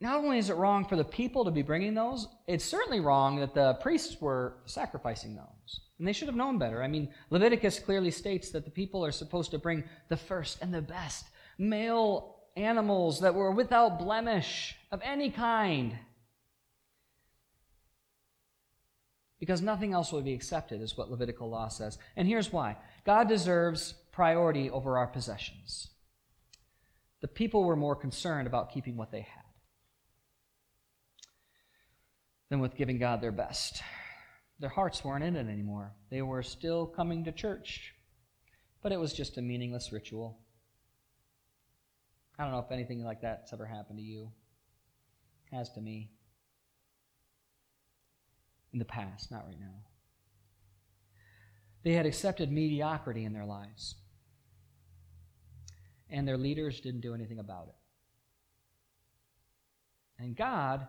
Not 0.00 0.18
only 0.18 0.38
is 0.38 0.48
it 0.48 0.54
wrong 0.54 0.84
for 0.84 0.94
the 0.94 1.04
people 1.04 1.44
to 1.44 1.50
be 1.50 1.62
bringing 1.62 1.94
those, 1.94 2.28
it's 2.46 2.64
certainly 2.64 3.00
wrong 3.00 3.40
that 3.40 3.54
the 3.54 3.74
priests 3.74 4.20
were 4.20 4.58
sacrificing 4.64 5.34
those. 5.34 5.80
And 5.98 6.06
they 6.06 6.12
should 6.12 6.28
have 6.28 6.36
known 6.36 6.58
better. 6.58 6.84
I 6.84 6.86
mean, 6.86 7.12
Leviticus 7.30 7.80
clearly 7.80 8.12
states 8.12 8.50
that 8.50 8.64
the 8.64 8.70
people 8.70 9.04
are 9.04 9.10
supposed 9.10 9.50
to 9.50 9.58
bring 9.58 9.82
the 10.08 10.16
first 10.16 10.58
and 10.62 10.72
the 10.72 10.82
best 10.82 11.26
male 11.58 12.37
animals 12.58 13.20
that 13.20 13.34
were 13.34 13.52
without 13.52 13.98
blemish 13.98 14.76
of 14.90 15.00
any 15.04 15.30
kind. 15.30 15.98
because 19.40 19.62
nothing 19.62 19.92
else 19.92 20.12
will 20.12 20.22
be 20.22 20.34
accepted, 20.34 20.82
is 20.82 20.96
what 20.96 21.10
Levitical 21.10 21.48
law 21.48 21.68
says. 21.68 21.98
And 22.16 22.26
here's 22.26 22.52
why 22.52 22.76
God 23.04 23.28
deserves 23.28 23.94
priority 24.12 24.70
over 24.70 24.98
our 24.98 25.06
possessions. 25.06 25.88
The 27.20 27.28
people 27.28 27.64
were 27.64 27.76
more 27.76 27.96
concerned 27.96 28.46
about 28.46 28.72
keeping 28.72 28.96
what 28.96 29.10
they 29.10 29.20
had 29.20 29.42
than 32.50 32.60
with 32.60 32.76
giving 32.76 32.98
God 32.98 33.20
their 33.20 33.32
best. 33.32 33.82
Their 34.60 34.70
hearts 34.70 35.04
weren't 35.04 35.24
in 35.24 35.36
it 35.36 35.48
anymore. 35.48 35.92
They 36.10 36.22
were 36.22 36.42
still 36.42 36.86
coming 36.86 37.24
to 37.24 37.32
church, 37.32 37.94
but 38.82 38.92
it 38.92 38.98
was 38.98 39.12
just 39.12 39.38
a 39.38 39.42
meaningless 39.42 39.92
ritual. 39.92 40.38
I 42.38 42.44
don't 42.44 42.52
know 42.52 42.60
if 42.60 42.70
anything 42.70 43.02
like 43.02 43.22
that's 43.22 43.52
ever 43.52 43.66
happened 43.66 43.98
to 43.98 44.04
you. 44.04 44.30
It 45.50 45.56
has 45.56 45.70
to 45.72 45.80
me. 45.80 46.10
In 48.72 48.78
the 48.78 48.84
past, 48.84 49.30
not 49.30 49.46
right 49.46 49.58
now. 49.58 49.74
They 51.82 51.94
had 51.94 52.06
accepted 52.06 52.52
mediocrity 52.52 53.24
in 53.24 53.32
their 53.32 53.46
lives, 53.46 53.94
and 56.10 56.28
their 56.28 56.36
leaders 56.36 56.80
didn't 56.80 57.00
do 57.00 57.14
anything 57.14 57.38
about 57.38 57.68
it. 57.68 57.74
And 60.22 60.36
God 60.36 60.86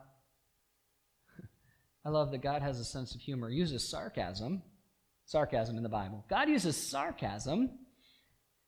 I 2.05 2.09
love 2.09 2.31
that 2.31 2.41
God 2.41 2.61
has 2.61 2.79
a 2.79 2.85
sense 2.85 3.15
of 3.15 3.21
humor, 3.21 3.49
uses 3.49 3.87
sarcasm, 3.87 4.61
sarcasm 5.25 5.77
in 5.77 5.83
the 5.83 5.89
Bible. 5.89 6.25
God 6.29 6.49
uses 6.49 6.75
sarcasm 6.75 7.69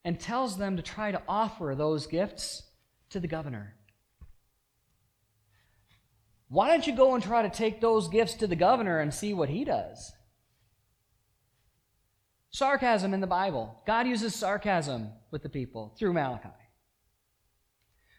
and 0.05 0.19
tells 0.19 0.57
them 0.57 0.77
to 0.77 0.83
try 0.83 1.11
to 1.11 1.21
offer 1.27 1.75
those 1.75 2.07
gifts 2.07 2.63
to 3.11 3.19
the 3.19 3.27
governor. 3.27 3.75
Why 6.49 6.67
don't 6.67 6.85
you 6.85 6.95
go 6.95 7.13
and 7.15 7.23
try 7.23 7.43
to 7.43 7.49
take 7.49 7.79
those 7.79 8.09
gifts 8.09 8.33
to 8.35 8.47
the 8.47 8.55
governor 8.55 8.99
and 8.99 9.13
see 9.13 9.33
what 9.33 9.49
he 9.49 9.63
does? 9.63 10.11
Sarcasm 12.49 13.13
in 13.13 13.21
the 13.21 13.27
Bible. 13.27 13.81
God 13.87 14.07
uses 14.07 14.35
sarcasm 14.35 15.09
with 15.31 15.43
the 15.43 15.49
people 15.49 15.95
through 15.97 16.11
Malachi. 16.11 16.49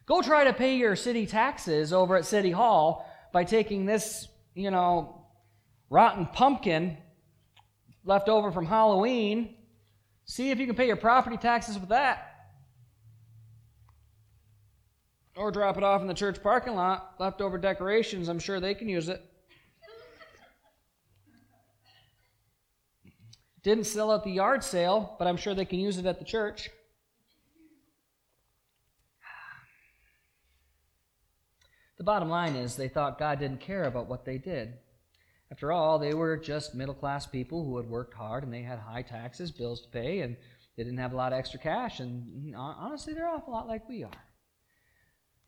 Go 0.06 0.22
try 0.22 0.44
to 0.44 0.54
pay 0.54 0.76
your 0.76 0.96
city 0.96 1.26
taxes 1.26 1.92
over 1.92 2.16
at 2.16 2.24
City 2.24 2.50
Hall 2.50 3.06
by 3.32 3.44
taking 3.44 3.84
this 3.84 4.28
you 4.54 4.70
know, 4.70 5.26
rotten 5.90 6.26
pumpkin 6.26 6.96
left 8.04 8.28
over 8.28 8.52
from 8.52 8.66
Halloween. 8.66 9.56
See 10.24 10.50
if 10.50 10.58
you 10.58 10.66
can 10.66 10.76
pay 10.76 10.86
your 10.86 10.96
property 10.96 11.36
taxes 11.36 11.78
with 11.78 11.90
that. 11.90 12.31
Or 15.34 15.50
drop 15.50 15.78
it 15.78 15.82
off 15.82 16.02
in 16.02 16.08
the 16.08 16.14
church 16.14 16.42
parking 16.42 16.74
lot. 16.74 17.14
Leftover 17.18 17.56
decorations, 17.56 18.28
I'm 18.28 18.38
sure 18.38 18.60
they 18.60 18.74
can 18.74 18.88
use 18.88 19.08
it. 19.08 19.22
Didn't 23.62 23.84
sell 23.84 24.12
at 24.12 24.24
the 24.24 24.30
yard 24.30 24.64
sale, 24.64 25.14
but 25.18 25.28
I'm 25.28 25.36
sure 25.36 25.54
they 25.54 25.64
can 25.64 25.78
use 25.78 25.96
it 25.96 26.06
at 26.06 26.18
the 26.18 26.24
church. 26.24 26.68
The 31.96 32.04
bottom 32.04 32.28
line 32.28 32.56
is 32.56 32.74
they 32.74 32.88
thought 32.88 33.18
God 33.18 33.38
didn't 33.38 33.60
care 33.60 33.84
about 33.84 34.08
what 34.08 34.24
they 34.24 34.36
did. 34.36 34.74
After 35.52 35.70
all, 35.70 35.98
they 35.98 36.14
were 36.14 36.36
just 36.36 36.74
middle 36.74 36.94
class 36.94 37.26
people 37.26 37.64
who 37.64 37.76
had 37.76 37.88
worked 37.88 38.14
hard 38.14 38.42
and 38.42 38.52
they 38.52 38.62
had 38.62 38.80
high 38.80 39.02
taxes, 39.02 39.52
bills 39.52 39.82
to 39.82 39.88
pay, 39.88 40.20
and 40.20 40.36
they 40.76 40.82
didn't 40.82 40.98
have 40.98 41.12
a 41.12 41.16
lot 41.16 41.32
of 41.32 41.38
extra 41.38 41.60
cash. 41.60 42.00
And 42.00 42.56
honestly, 42.56 43.14
they're 43.14 43.28
awful 43.28 43.52
lot 43.52 43.68
like 43.68 43.88
we 43.88 44.02
are. 44.02 44.10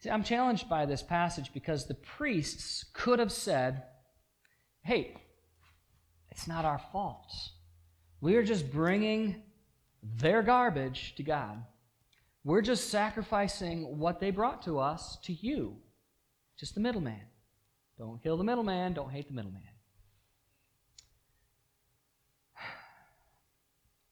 See, 0.05 0.11
I'm 0.11 0.23
challenged 0.23 0.69
by 0.69 0.85
this 0.85 1.03
passage 1.03 1.51
because 1.55 1.87
the 1.87 1.95
priests 1.95 2.85
could 2.93 3.19
have 3.19 3.33
said, 3.33 3.85
hey, 4.83 5.17
it's 6.31 6.47
not 6.47 6.67
our 6.67 6.79
fault. 6.93 7.33
We 8.21 8.37
are 8.37 8.43
just 8.43 8.71
bringing 8.71 9.45
their 10.03 10.43
garbage 10.43 11.15
to 11.17 11.23
God. 11.23 11.65
We're 12.45 12.61
just 12.61 12.91
sacrificing 12.91 13.97
what 13.97 14.21
they 14.21 14.31
brought 14.31 14.61
to 14.65 14.79
us 14.79 15.17
to 15.23 15.33
you. 15.33 15.79
Just 16.59 16.75
the 16.75 16.83
middleman. 16.83 17.23
Don't 17.97 18.23
kill 18.23 18.37
the 18.37 18.45
middleman, 18.45 18.93
don't 18.93 19.11
hate 19.11 19.29
the 19.29 19.35
middleman. 19.35 19.63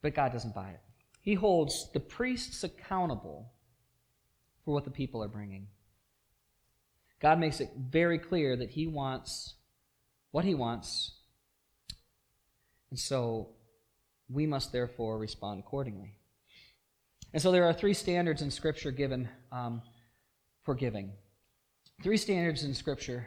But 0.00 0.14
God 0.14 0.32
doesn't 0.32 0.54
buy 0.54 0.70
it. 0.70 0.80
He 1.20 1.34
holds 1.34 1.90
the 1.92 2.00
priests 2.00 2.64
accountable 2.64 3.52
for 4.64 4.72
what 4.72 4.84
the 4.84 4.90
people 4.90 5.22
are 5.22 5.28
bringing. 5.28 5.66
God 7.22 7.38
makes 7.38 7.60
it 7.60 7.70
very 7.76 8.18
clear 8.18 8.56
that 8.56 8.70
He 8.70 8.88
wants 8.88 9.54
what 10.32 10.44
He 10.44 10.54
wants. 10.54 11.12
And 12.90 12.98
so 12.98 13.50
we 14.28 14.44
must 14.44 14.72
therefore 14.72 15.18
respond 15.18 15.60
accordingly. 15.60 16.16
And 17.32 17.40
so 17.40 17.52
there 17.52 17.64
are 17.64 17.72
three 17.72 17.94
standards 17.94 18.42
in 18.42 18.50
Scripture 18.50 18.90
given 18.90 19.28
um, 19.52 19.82
for 20.64 20.74
giving. 20.74 21.12
Three 22.02 22.16
standards 22.16 22.64
in 22.64 22.74
Scripture 22.74 23.26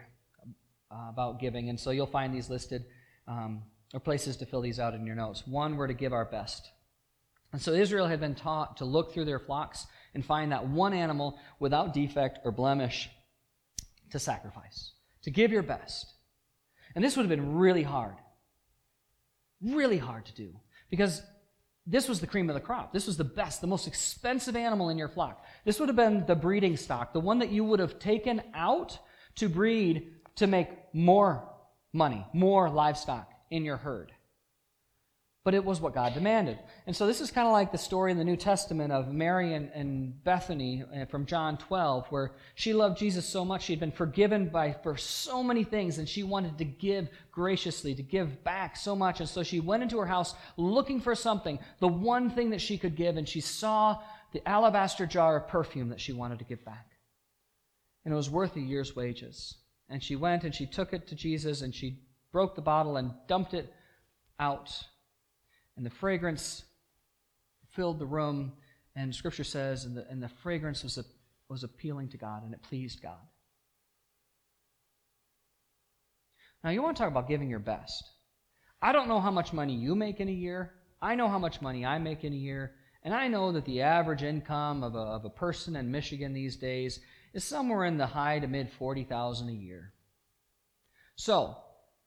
uh, 0.91 1.09
about 1.09 1.39
giving, 1.39 1.69
and 1.69 1.79
so 1.79 1.91
you'll 1.91 2.05
find 2.05 2.35
these 2.35 2.49
listed, 2.49 2.85
um, 3.27 3.63
or 3.93 3.99
places 3.99 4.35
to 4.37 4.45
fill 4.45 4.61
these 4.61 4.79
out 4.79 4.93
in 4.93 5.05
your 5.05 5.15
notes. 5.15 5.47
One, 5.47 5.77
we're 5.77 5.87
to 5.87 5.93
give 5.93 6.11
our 6.11 6.25
best. 6.25 6.69
And 7.53 7.61
so 7.61 7.71
Israel 7.71 8.07
had 8.07 8.19
been 8.19 8.35
taught 8.35 8.77
to 8.77 8.85
look 8.85 9.13
through 9.13 9.25
their 9.25 9.39
flocks 9.39 9.87
and 10.13 10.25
find 10.25 10.51
that 10.51 10.67
one 10.67 10.93
animal 10.93 11.39
without 11.59 11.93
defect 11.93 12.39
or 12.43 12.51
blemish 12.51 13.09
to 14.15 14.19
sacrifice, 14.19 14.93
to 15.23 15.29
give 15.29 15.51
your 15.51 15.61
best. 15.61 16.13
And 16.95 17.03
this 17.03 17.17
would 17.17 17.23
have 17.23 17.29
been 17.29 17.55
really 17.55 17.83
hard. 17.83 18.15
Really 19.61 19.97
hard 19.97 20.25
to 20.27 20.33
do. 20.33 20.55
Because 20.89 21.21
this 21.85 22.07
was 22.07 22.21
the 22.21 22.27
cream 22.27 22.49
of 22.49 22.53
the 22.53 22.61
crop. 22.61 22.93
This 22.93 23.07
was 23.07 23.17
the 23.17 23.25
best, 23.25 23.59
the 23.59 23.67
most 23.67 23.87
expensive 23.87 24.55
animal 24.55 24.87
in 24.87 24.97
your 24.97 25.09
flock. 25.09 25.43
This 25.65 25.81
would 25.81 25.89
have 25.89 25.97
been 25.97 26.25
the 26.25 26.35
breeding 26.35 26.77
stock, 26.77 27.11
the 27.11 27.19
one 27.19 27.39
that 27.39 27.51
you 27.51 27.65
would 27.65 27.81
have 27.81 27.99
taken 27.99 28.41
out 28.53 28.97
to 29.35 29.49
breed 29.49 30.13
to 30.37 30.47
make 30.47 30.69
more 30.93 31.51
money, 31.91 32.25
more 32.33 32.69
livestock 32.69 33.29
in 33.51 33.65
your 33.65 33.77
herd. 33.77 34.13
But 35.45 35.53
it 35.53 35.63
was 35.63 35.79
what 35.79 35.93
God 35.93 36.15
demanded. 36.15 36.57
And 36.87 36.95
so 36.95 37.05
this 37.05 37.21
is 37.21 37.29
kind 37.29 37.47
of 37.47 37.53
like 37.53 37.71
the 37.71 37.77
story 37.77 38.11
in 38.11 38.17
the 38.17 38.23
New 38.23 38.35
Testament 38.35 38.91
of 38.91 39.13
Mary 39.13 39.53
and, 39.53 39.69
and 39.75 40.21
Bethany 40.23 40.83
uh, 40.83 41.05
from 41.05 41.27
John 41.27 41.57
12, 41.57 42.07
where 42.07 42.31
she 42.55 42.73
loved 42.73 42.97
Jesus 42.97 43.29
so 43.29 43.45
much, 43.45 43.63
she 43.63 43.71
had 43.71 43.79
been 43.79 43.91
forgiven 43.91 44.49
by 44.49 44.73
for 44.73 44.97
so 44.97 45.43
many 45.43 45.63
things, 45.63 45.99
and 45.99 46.09
she 46.09 46.23
wanted 46.23 46.57
to 46.57 46.65
give 46.65 47.09
graciously, 47.31 47.93
to 47.93 48.01
give 48.01 48.43
back 48.43 48.75
so 48.75 48.95
much. 48.95 49.19
And 49.19 49.29
so 49.29 49.43
she 49.43 49.59
went 49.59 49.83
into 49.83 49.99
her 49.99 50.07
house 50.07 50.33
looking 50.57 50.99
for 50.99 51.13
something, 51.13 51.59
the 51.79 51.87
one 51.87 52.31
thing 52.31 52.49
that 52.49 52.61
she 52.61 52.79
could 52.79 52.95
give, 52.95 53.15
and 53.15 53.29
she 53.29 53.39
saw 53.39 54.01
the 54.33 54.45
alabaster 54.49 55.05
jar 55.05 55.37
of 55.37 55.47
perfume 55.47 55.89
that 55.89 56.01
she 56.01 56.11
wanted 56.11 56.39
to 56.39 56.45
give 56.45 56.65
back. 56.65 56.89
And 58.03 58.13
it 58.13 58.17
was 58.17 58.31
worth 58.31 58.55
a 58.55 58.61
year's 58.61 58.95
wages. 58.95 59.55
And 59.89 60.01
she 60.01 60.15
went 60.15 60.43
and 60.43 60.55
she 60.55 60.65
took 60.65 60.91
it 60.91 61.07
to 61.07 61.15
Jesus 61.15 61.61
and 61.61 61.73
she 61.73 61.99
broke 62.31 62.55
the 62.55 62.61
bottle 62.61 62.97
and 62.97 63.11
dumped 63.27 63.53
it 63.53 63.71
out 64.39 64.83
and 65.77 65.85
the 65.85 65.89
fragrance 65.89 66.63
filled 67.71 67.99
the 67.99 68.05
room. 68.05 68.53
And 68.95 69.13
Scripture 69.13 69.43
says, 69.43 69.85
and 69.85 69.97
the, 69.97 70.05
and 70.09 70.23
the 70.23 70.29
fragrance 70.29 70.83
was, 70.83 70.97
a, 70.97 71.03
was 71.49 71.63
appealing 71.63 72.09
to 72.09 72.17
God, 72.17 72.43
and 72.43 72.53
it 72.53 72.63
pleased 72.63 73.01
God. 73.01 73.19
Now, 76.63 76.71
you 76.71 76.81
want 76.81 76.97
to 76.97 77.03
talk 77.03 77.11
about 77.11 77.27
giving 77.27 77.49
your 77.49 77.59
best. 77.59 78.03
I 78.81 78.91
don't 78.91 79.07
know 79.07 79.19
how 79.19 79.31
much 79.31 79.53
money 79.53 79.75
you 79.75 79.95
make 79.95 80.19
in 80.19 80.29
a 80.29 80.31
year. 80.31 80.73
I 81.01 81.15
know 81.15 81.27
how 81.27 81.37
much 81.37 81.61
money 81.61 81.85
I 81.85 81.99
make 81.99 82.23
in 82.23 82.33
a 82.33 82.37
year. 82.37 82.73
And 83.03 83.13
I 83.13 83.27
know 83.27 83.51
that 83.51 83.65
the 83.65 83.81
average 83.81 84.23
income 84.23 84.83
of 84.83 84.95
a, 84.95 84.99
of 84.99 85.25
a 85.25 85.29
person 85.29 85.75
in 85.75 85.91
Michigan 85.91 86.33
these 86.33 86.55
days 86.55 86.99
is 87.33 87.43
somewhere 87.43 87.85
in 87.85 87.97
the 87.97 88.07
high 88.07 88.39
to 88.39 88.47
mid 88.47 88.71
40,000 88.71 89.49
a 89.49 89.51
year. 89.51 89.93
So, 91.15 91.55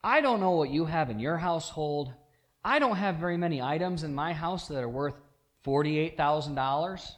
I 0.03 0.21
don't 0.21 0.41
know 0.41 0.53
what 0.53 0.71
you 0.71 0.87
have 0.87 1.11
in 1.11 1.21
your 1.21 1.37
household. 1.37 2.13
I 2.69 2.79
don't 2.79 2.97
have 2.97 3.17
very 3.17 3.39
many 3.39 3.63
items 3.63 4.05
in 4.05 4.15
my 4.15 4.35
house 4.35 4.69
that 4.69 4.85
are 4.85 4.89
worth 4.91 5.19
$48,000. 5.65 7.13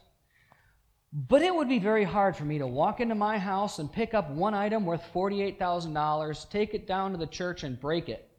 But 1.12 1.42
it 1.42 1.52
would 1.52 1.68
be 1.68 1.80
very 1.80 2.04
hard 2.04 2.36
for 2.36 2.44
me 2.44 2.58
to 2.58 2.68
walk 2.68 3.00
into 3.00 3.16
my 3.16 3.36
house 3.36 3.80
and 3.80 3.92
pick 3.92 4.14
up 4.14 4.30
one 4.30 4.54
item 4.54 4.86
worth 4.86 5.02
$48,000, 5.12 6.50
take 6.50 6.72
it 6.72 6.86
down 6.86 7.10
to 7.10 7.18
the 7.18 7.26
church 7.26 7.64
and 7.64 7.80
break 7.80 8.08
it, 8.08 8.30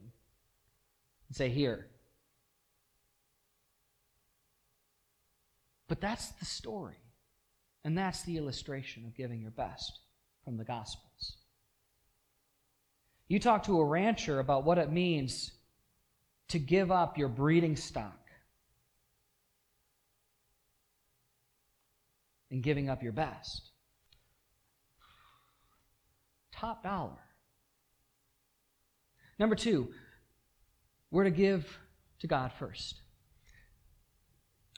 and 1.27 1.35
say, 1.35 1.49
Here. 1.49 1.87
But 5.89 5.99
that's 5.99 6.29
the 6.29 6.45
story. 6.45 6.95
And 7.83 7.97
that's 7.97 8.21
the 8.23 8.37
illustration 8.37 9.03
of 9.05 9.17
giving 9.17 9.41
your 9.41 9.51
best 9.51 9.99
from 10.45 10.55
the 10.55 10.63
Gospels. 10.63 11.35
You 13.27 13.37
talk 13.37 13.63
to 13.63 13.81
a 13.81 13.85
rancher 13.85 14.39
about 14.39 14.63
what 14.63 14.77
it 14.77 14.89
means 14.89 15.51
to 16.51 16.59
give 16.59 16.91
up 16.91 17.17
your 17.17 17.29
breeding 17.29 17.75
stock 17.75 18.19
and 22.49 22.61
giving 22.61 22.89
up 22.89 23.01
your 23.01 23.13
best. 23.13 23.69
Top 26.53 26.83
dollar. 26.83 27.17
Number 29.39 29.55
two, 29.55 29.89
we're 31.09 31.23
to 31.23 31.31
give 31.31 31.79
to 32.19 32.27
God 32.27 32.51
first. 32.59 32.99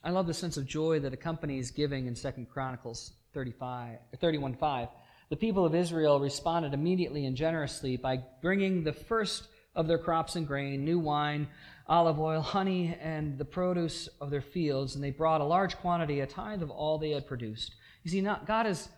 I 0.03 0.11
love 0.11 0.27
the 0.27 0.33
sense 0.33 0.57
of 0.57 0.67
joy 0.67 0.99
that 0.99 1.13
accompanies 1.13 1.71
giving 1.71 2.05
in 2.05 2.13
2 2.13 2.31
Chronicles 2.51 3.13
35, 3.33 3.97
31 4.19 4.53
5. 4.53 4.87
The 5.29 5.35
people 5.35 5.65
of 5.65 5.73
Israel 5.73 6.19
responded 6.19 6.75
immediately 6.75 7.25
and 7.25 7.35
generously 7.35 7.97
by 7.97 8.19
bringing 8.41 8.83
the 8.83 8.93
first 8.93 9.47
of 9.75 9.87
their 9.87 9.97
crops 9.97 10.35
and 10.35 10.45
grain, 10.45 10.85
new 10.85 10.99
wine, 10.99 11.47
olive 11.87 12.19
oil, 12.19 12.41
honey, 12.41 12.97
and 13.01 13.37
the 13.37 13.45
produce 13.45 14.07
of 14.21 14.29
their 14.29 14.41
fields, 14.41 14.95
and 14.95 15.03
they 15.03 15.11
brought 15.11 15.41
a 15.41 15.45
large 15.45 15.75
quantity, 15.77 16.19
a 16.19 16.27
tithe 16.27 16.61
of 16.61 16.69
all 16.69 16.97
they 16.97 17.11
had 17.11 17.27
produced. 17.27 17.75
You 18.03 18.11
see, 18.11 18.21
not, 18.21 18.45
God 18.45 18.67
is 18.67 18.89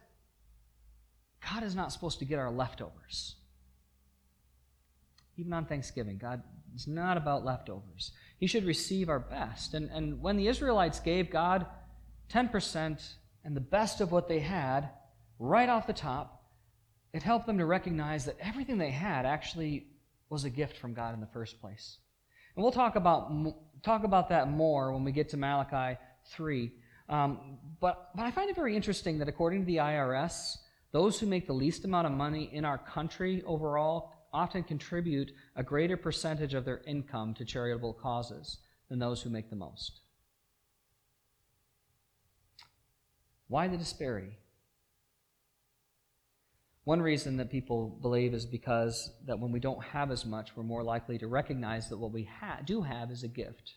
God 1.52 1.64
is 1.64 1.76
not 1.76 1.92
supposed 1.92 2.20
to 2.20 2.26
get 2.26 2.40
our 2.40 2.52
leftovers. 2.52 3.36
Even 5.38 5.54
on 5.54 5.66
Thanksgiving, 5.66 6.18
God 6.18 6.42
is 6.76 6.88
not 6.88 7.18
about 7.18 7.46
leftovers. 7.46 8.12
He 8.40 8.48
should 8.48 8.66
receive 8.66 9.10
our 9.10 9.20
best. 9.20 9.74
And, 9.74 9.90
and 9.92 10.22
when 10.22 10.38
the 10.38 10.48
Israelites 10.48 11.00
gave 11.00 11.30
God 11.30 11.68
10% 12.30 13.14
and 13.44 13.56
the 13.56 13.62
best 13.62 14.02
of 14.02 14.12
what 14.12 14.28
they 14.28 14.40
had, 14.40 14.90
right 15.38 15.70
off 15.70 15.88
the 15.88 15.94
top, 15.94 16.44
it 17.14 17.22
helped 17.22 17.46
them 17.46 17.60
to 17.60 17.66
recognize 17.66 18.26
that 18.26 18.38
everything 18.40 18.78
they 18.78 18.92
had 18.92 19.26
actually 19.26 19.88
was 20.30 20.44
a 20.44 20.50
gift 20.50 20.78
from 20.78 20.94
God 20.94 21.14
in 21.14 21.20
the 21.20 21.28
first 21.28 21.60
place. 21.62 21.98
And 22.56 22.64
we'll 22.64 22.72
talk 22.72 22.96
about, 22.96 23.32
talk 23.84 24.04
about 24.04 24.30
that 24.30 24.50
more 24.50 24.94
when 24.94 25.04
we 25.04 25.12
get 25.12 25.30
to 25.30 25.38
Malachi 25.38 26.00
3. 26.32 26.72
Um, 27.10 27.58
but, 27.80 28.10
but 28.16 28.24
I 28.24 28.32
find 28.32 28.50
it 28.50 28.56
very 28.56 28.76
interesting 28.76 29.20
that 29.20 29.30
according 29.30 29.62
to 29.62 29.66
the 29.66 29.78
IRS, 29.78 30.58
those 30.92 31.20
who 31.20 31.26
make 31.26 31.46
the 31.46 31.54
least 31.54 31.86
amount 31.86 32.08
of 32.08 32.14
money 32.14 32.50
in 32.54 32.66
our 32.66 32.78
country 32.78 33.44
overall 33.46 34.14
often 34.34 34.64
contribute 34.64 35.32
a 35.56 35.64
greater 35.64 35.98
percentage 35.98 36.54
of 36.54 36.66
their 36.66 36.82
income 36.88 37.34
to 37.34 37.46
charitable 37.46 37.94
causes 37.94 38.58
than 38.90 39.00
those 39.00 39.22
who 39.22 39.30
make 39.30 39.50
the 39.50 39.56
most. 39.56 40.00
Why 43.48 43.68
the 43.68 43.78
disparity? 43.78 44.38
One 46.86 47.02
reason 47.02 47.38
that 47.38 47.50
people 47.50 47.98
believe 48.02 48.36
is 48.36 48.46
because 48.46 49.12
that 49.26 49.40
when 49.40 49.52
we 49.52 49.60
don't 49.60 49.84
have 49.84 50.12
as 50.12 50.24
much, 50.24 50.56
we're 50.56 50.64
more 50.64 50.84
likely 50.84 51.18
to 51.18 51.28
recognize 51.28 51.90
that 51.90 51.98
what 51.98 52.12
we 52.12 52.30
ha- 52.40 52.60
do 52.64 52.84
have 52.84 53.10
is 53.10 53.24
a 53.24 53.28
gift. 53.28 53.74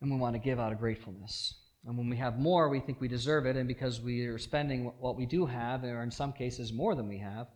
And 0.00 0.10
we 0.10 0.18
want 0.18 0.34
to 0.34 0.40
give 0.40 0.58
out 0.58 0.72
of 0.72 0.80
gratefulness. 0.80 1.54
And 1.86 1.96
when 1.96 2.10
we 2.10 2.16
have 2.16 2.40
more, 2.40 2.68
we 2.68 2.80
think 2.80 3.00
we 3.00 3.06
deserve 3.06 3.46
it, 3.46 3.56
and 3.56 3.68
because 3.68 4.00
we 4.00 4.26
are 4.26 4.38
spending 4.38 4.92
what 4.98 5.16
we 5.16 5.26
do 5.26 5.46
have, 5.46 5.84
or 5.84 6.02
in 6.02 6.10
some 6.10 6.32
cases 6.32 6.72
more 6.72 6.96
than 6.96 7.08
we 7.08 7.18
have, 7.18 7.46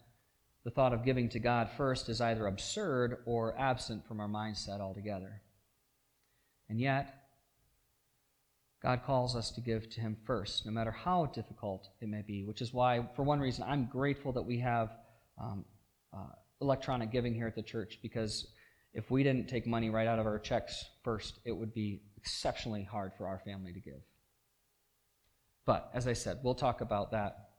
the 0.64 0.70
thought 0.70 0.92
of 0.92 1.04
giving 1.04 1.28
to 1.30 1.40
God 1.40 1.70
first 1.76 2.08
is 2.08 2.20
either 2.20 2.46
absurd 2.46 3.22
or 3.26 3.58
absent 3.58 4.06
from 4.06 4.20
our 4.20 4.28
mindset 4.28 4.78
altogether. 4.78 5.42
And 6.68 6.78
yet, 6.78 7.19
God 8.82 9.02
calls 9.04 9.36
us 9.36 9.50
to 9.52 9.60
give 9.60 9.90
to 9.90 10.00
Him 10.00 10.16
first, 10.24 10.64
no 10.64 10.72
matter 10.72 10.90
how 10.90 11.26
difficult 11.26 11.88
it 12.00 12.08
may 12.08 12.22
be, 12.22 12.44
which 12.44 12.62
is 12.62 12.72
why, 12.72 13.06
for 13.14 13.22
one 13.22 13.38
reason, 13.38 13.64
I'm 13.68 13.86
grateful 13.86 14.32
that 14.32 14.42
we 14.42 14.58
have 14.60 14.90
um, 15.38 15.64
uh, 16.14 16.32
electronic 16.62 17.10
giving 17.10 17.34
here 17.34 17.46
at 17.46 17.54
the 17.54 17.62
church, 17.62 17.98
because 18.02 18.48
if 18.94 19.10
we 19.10 19.22
didn't 19.22 19.48
take 19.48 19.66
money 19.66 19.90
right 19.90 20.06
out 20.06 20.18
of 20.18 20.26
our 20.26 20.38
checks 20.38 20.84
first, 21.04 21.40
it 21.44 21.52
would 21.52 21.74
be 21.74 22.00
exceptionally 22.16 22.82
hard 22.82 23.12
for 23.16 23.26
our 23.26 23.38
family 23.38 23.72
to 23.72 23.80
give. 23.80 24.00
But, 25.66 25.90
as 25.92 26.08
I 26.08 26.14
said, 26.14 26.38
we'll 26.42 26.54
talk 26.54 26.80
about 26.80 27.10
that 27.10 27.50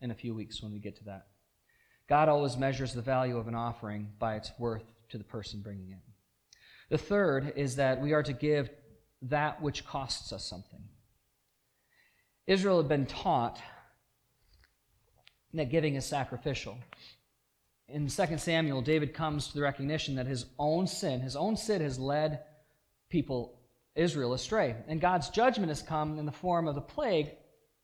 in 0.00 0.10
a 0.10 0.14
few 0.14 0.34
weeks 0.34 0.62
when 0.62 0.72
we 0.72 0.78
get 0.78 0.96
to 0.96 1.04
that. 1.04 1.26
God 2.06 2.28
always 2.28 2.56
measures 2.56 2.92
the 2.92 3.02
value 3.02 3.38
of 3.38 3.48
an 3.48 3.54
offering 3.54 4.10
by 4.18 4.36
its 4.36 4.52
worth 4.58 4.84
to 5.08 5.18
the 5.18 5.24
person 5.24 5.62
bringing 5.62 5.90
it. 5.90 5.98
The 6.90 6.98
third 6.98 7.54
is 7.56 7.76
that 7.76 8.00
we 8.00 8.12
are 8.12 8.22
to 8.22 8.32
give 8.32 8.70
that 9.30 9.62
which 9.62 9.86
costs 9.86 10.32
us 10.32 10.44
something. 10.44 10.80
Israel 12.46 12.78
had 12.78 12.88
been 12.88 13.06
taught 13.06 13.60
that 15.54 15.70
giving 15.70 15.94
is 15.94 16.04
sacrificial. 16.04 16.78
In 17.88 18.08
2 18.08 18.38
Samuel, 18.38 18.82
David 18.82 19.14
comes 19.14 19.48
to 19.48 19.54
the 19.54 19.62
recognition 19.62 20.16
that 20.16 20.26
his 20.26 20.46
own 20.58 20.86
sin, 20.86 21.20
his 21.20 21.36
own 21.36 21.56
sin 21.56 21.82
has 21.82 21.98
led 21.98 22.40
people, 23.08 23.60
Israel, 23.94 24.34
astray. 24.34 24.76
And 24.88 25.00
God's 25.00 25.30
judgment 25.30 25.68
has 25.68 25.82
come 25.82 26.18
in 26.18 26.26
the 26.26 26.32
form 26.32 26.68
of 26.68 26.74
the 26.74 26.80
plague 26.80 27.30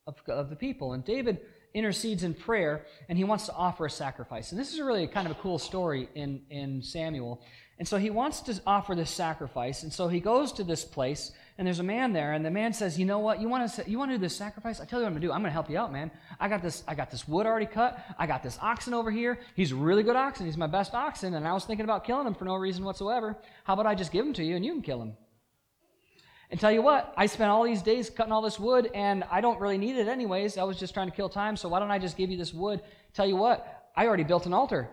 of, 0.07 0.17
of 0.29 0.51
the 0.51 0.57
people. 0.57 0.93
And 0.93 1.05
David 1.05 1.41
intercedes 1.75 2.25
in 2.25 2.35
prayer 2.35 2.85
and 3.09 3.17
he 3.17 3.25
wants 3.25 3.47
to 3.47 3.55
offer 3.55 3.87
a 3.87 3.91
sacrifice. 3.91 4.53
And 4.53 4.61
this 4.61 4.73
is 4.73 4.81
really 4.81 5.07
kind 5.07 5.27
of 5.27 5.37
a 5.37 5.41
cool 5.41 5.59
story 5.59 6.09
in, 6.15 6.43
in 6.51 6.83
Samuel. 6.83 7.41
And 7.83 7.88
so 7.88 7.97
he 7.97 8.11
wants 8.11 8.42
to 8.42 8.61
offer 8.64 8.95
this 8.95 9.11
sacrifice. 9.11 9.83
And 9.83 9.92
so 9.92 10.07
he 10.07 10.21
goes 10.21 10.53
to 10.53 10.62
this 10.62 10.85
place, 10.85 11.33
and 11.59 11.66
there's 11.66 11.81
a 11.81 11.83
man 11.83 12.12
there, 12.12 12.33
and 12.33 12.45
the 12.47 12.51
man 12.51 12.73
says, 12.73 12.97
"You 12.97 13.05
know 13.05 13.18
what? 13.18 13.40
You 13.40 13.49
want 13.49 13.68
to 13.73 13.90
you 13.90 13.99
want 13.99 14.12
to 14.12 14.18
do 14.18 14.21
this 14.21 14.37
sacrifice? 14.37 14.81
I 14.81 14.85
tell 14.85 15.01
you 15.01 15.03
what 15.03 15.09
I'm 15.09 15.14
gonna 15.14 15.27
do. 15.27 15.33
I'm 15.33 15.40
gonna 15.40 15.51
help 15.51 15.68
you 15.68 15.79
out, 15.79 15.92
man. 15.92 16.12
I 16.38 16.47
got 16.49 16.62
this 16.62 16.85
I 16.87 16.95
got 16.95 17.11
this 17.11 17.27
wood 17.27 17.45
already 17.45 17.66
cut. 17.66 17.99
I 18.16 18.29
got 18.29 18.45
this 18.45 18.57
oxen 18.62 18.95
over 18.95 19.11
here. 19.11 19.40
He's 19.57 19.73
a 19.73 19.75
really 19.75 20.05
good 20.05 20.14
oxen. 20.14 20.47
He's 20.47 20.57
my 20.57 20.68
best 20.68 20.95
oxen, 20.95 21.35
and 21.35 21.45
I 21.45 21.53
was 21.55 21.64
thinking 21.64 21.83
about 21.83 22.05
killing 22.05 22.25
him 22.25 22.35
for 22.35 22.45
no 22.45 22.55
reason 22.55 22.85
whatsoever. 22.85 23.37
How 23.64 23.73
about 23.73 23.87
I 23.87 23.97
just 23.97 24.12
give 24.12 24.25
him 24.25 24.33
to 24.35 24.45
you, 24.45 24.55
and 24.55 24.64
you 24.64 24.71
can 24.75 24.83
kill 24.83 25.03
him?" 25.03 25.16
And 26.53 26.61
tell 26.61 26.71
you 26.71 26.83
what, 26.83 27.12
I 27.16 27.27
spent 27.27 27.51
all 27.51 27.64
these 27.64 27.83
days 27.83 28.11
cutting 28.11 28.33
all 28.33 28.42
this 28.42 28.61
wood, 28.61 28.92
and 28.95 29.25
I 29.29 29.40
don't 29.40 29.59
really 29.59 29.79
need 29.79 29.97
it 29.97 30.07
anyways. 30.07 30.57
I 30.57 30.62
was 30.62 30.79
just 30.79 30.95
trying 30.95 31.11
to 31.11 31.16
kill 31.16 31.29
time, 31.29 31.57
so 31.57 31.68
why 31.68 31.81
don't 31.81 31.90
I 31.90 31.99
just 31.99 32.16
give 32.16 32.31
you 32.31 32.38
this 32.38 32.55
wood? 32.55 32.81
Tell 33.12 33.27
you 33.27 33.35
what, 33.35 33.90
I 33.97 34.07
already 34.07 34.23
built 34.23 34.47
an 34.47 34.53
altar. 34.53 34.88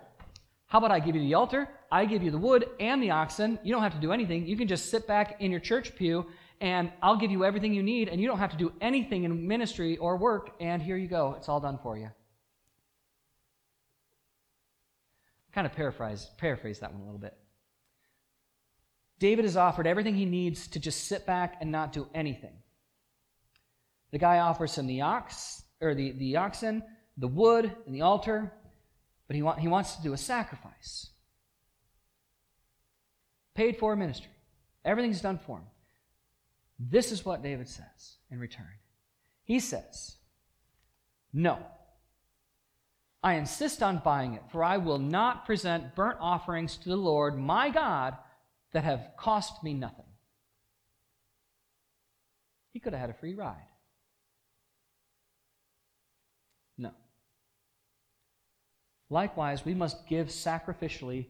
How 0.66 0.80
about 0.80 0.90
I 0.90 1.00
give 1.00 1.16
you 1.16 1.22
the 1.22 1.36
altar? 1.36 1.70
I 1.92 2.06
give 2.06 2.22
you 2.22 2.32
the 2.32 2.38
wood 2.38 2.68
and 2.80 3.02
the 3.02 3.12
oxen. 3.12 3.58
You 3.64 3.74
don't 3.74 3.82
have 3.82 3.96
to 3.96 4.00
do 4.00 4.12
anything. 4.12 4.46
You 4.46 4.56
can 4.56 4.68
just 4.68 4.90
sit 4.90 5.08
back 5.08 5.42
in 5.42 5.52
your 5.52 5.60
church 5.60 5.96
pew, 5.96 6.28
and 6.62 6.92
I'll 7.02 7.18
give 7.18 7.32
you 7.32 7.44
everything 7.44 7.74
you 7.74 7.84
need, 7.84 8.10
and 8.10 8.22
you 8.22 8.28
don't 8.28 8.40
have 8.40 8.52
to 8.52 8.58
do 8.58 8.72
anything 8.82 9.24
in 9.24 9.48
ministry 9.48 9.98
or 9.98 10.18
work, 10.18 10.52
and 10.60 10.82
here 10.82 10.98
you 10.98 11.08
go. 11.08 11.36
It's 11.38 11.50
all 11.50 11.60
done 11.60 11.80
for 11.82 11.98
you. 11.98 12.12
Kind 15.52 15.66
of 15.66 15.74
paraphrase, 15.74 16.30
paraphrase 16.38 16.80
that 16.80 16.94
one 16.94 17.02
a 17.02 17.06
little 17.06 17.20
bit. 17.20 17.36
David 19.18 19.46
is 19.46 19.58
offered 19.58 19.88
everything 19.88 20.16
he 20.16 20.26
needs 20.26 20.68
to 20.68 20.80
just 20.80 21.06
sit 21.06 21.26
back 21.26 21.58
and 21.60 21.72
not 21.72 21.92
do 21.92 22.08
anything. 22.14 22.54
The 24.12 24.20
guy 24.20 24.40
offers 24.40 24.78
him 24.78 24.88
the 24.88 25.02
ox, 25.02 25.64
or 25.82 25.96
the, 25.96 26.12
the 26.12 26.38
oxen, 26.38 26.84
the 27.18 27.28
wood, 27.28 27.76
and 27.86 27.96
the 27.96 28.02
altar, 28.02 28.54
but 29.28 29.36
he, 29.36 29.42
want, 29.42 29.60
he 29.60 29.68
wants 29.68 29.96
to 29.96 30.04
do 30.04 30.14
a 30.14 30.18
sacrifice. 30.18 31.10
Paid 33.60 33.76
for 33.76 33.94
ministry. 33.94 34.32
Everything's 34.86 35.20
done 35.20 35.38
for 35.38 35.58
him. 35.58 35.66
This 36.80 37.12
is 37.12 37.26
what 37.26 37.44
David 37.44 37.68
says 37.68 38.16
in 38.32 38.40
return. 38.40 38.72
He 39.44 39.60
says, 39.60 40.16
No. 41.34 41.58
I 43.22 43.34
insist 43.34 43.84
on 43.84 43.98
buying 43.98 44.36
it, 44.36 44.44
for 44.50 44.64
I 44.64 44.78
will 44.78 44.98
not 44.98 45.46
present 45.46 45.94
burnt 45.94 46.20
offerings 46.22 46.78
to 46.78 46.88
the 46.88 46.96
Lord 46.96 47.38
my 47.38 47.70
God 47.70 48.16
that 48.72 48.86
have 48.86 49.10
cost 49.18 49.62
me 49.62 49.74
nothing. 49.74 50.06
He 52.72 52.80
could 52.80 52.94
have 52.94 53.02
had 53.02 53.10
a 53.10 53.20
free 53.20 53.36
ride. 53.36 53.58
No. 56.78 56.92
Likewise, 59.10 59.66
we 59.66 59.74
must 59.74 60.08
give 60.08 60.30
sacrificially, 60.30 61.26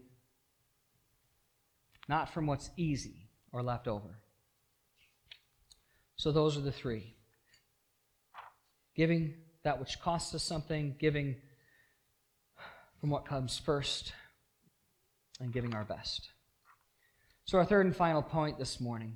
not 2.10 2.34
from 2.34 2.48
what's 2.48 2.72
easy 2.76 3.30
or 3.54 3.62
left 3.62 3.88
over. 3.88 4.20
So, 6.18 6.34
those 6.34 6.58
are 6.58 6.62
the 6.62 6.72
three 6.72 7.16
giving 8.96 9.36
that 9.64 9.80
which 9.80 10.02
costs 10.02 10.36
us 10.36 10.44
something, 10.44 10.96
giving 11.00 11.38
from 13.00 13.10
what 13.10 13.26
comes 13.26 13.58
first, 13.58 14.12
and 15.40 15.54
giving 15.54 15.74
our 15.74 15.86
best. 15.86 16.32
So, 17.46 17.58
our 17.58 17.64
third 17.64 17.86
and 17.86 17.96
final 17.96 18.22
point 18.22 18.60
this 18.60 18.82
morning 18.82 19.16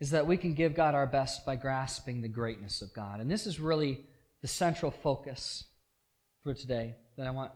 is 0.00 0.10
that 0.10 0.26
we 0.26 0.36
can 0.36 0.54
give 0.54 0.74
God 0.74 0.94
our 0.94 1.06
best 1.06 1.44
by 1.44 1.56
grasping 1.56 2.22
the 2.22 2.28
greatness 2.28 2.80
of 2.80 2.94
God. 2.94 3.20
And 3.20 3.30
this 3.30 3.46
is 3.46 3.58
really 3.58 4.04
the 4.42 4.48
central 4.48 4.90
focus 4.90 5.64
for 6.42 6.54
today 6.54 6.94
that 7.16 7.26
I 7.26 7.30
want 7.30 7.50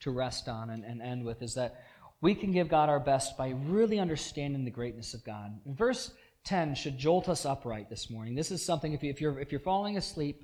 to 0.00 0.10
rest 0.10 0.48
on 0.48 0.70
and, 0.70 0.84
and 0.84 1.02
end 1.02 1.24
with 1.24 1.42
is 1.42 1.54
that 1.54 1.82
we 2.20 2.34
can 2.34 2.52
give 2.52 2.68
God 2.68 2.88
our 2.88 3.00
best 3.00 3.36
by 3.36 3.50
really 3.50 3.98
understanding 3.98 4.64
the 4.64 4.70
greatness 4.70 5.14
of 5.14 5.24
God. 5.24 5.58
Verse 5.66 6.12
10 6.44 6.74
should 6.74 6.98
jolt 6.98 7.28
us 7.28 7.46
upright 7.46 7.88
this 7.88 8.10
morning. 8.10 8.34
This 8.34 8.50
is 8.50 8.64
something, 8.64 8.92
if, 8.92 9.02
you, 9.02 9.10
if, 9.10 9.20
you're, 9.20 9.38
if 9.40 9.50
you're 9.52 9.60
falling 9.60 9.96
asleep, 9.96 10.42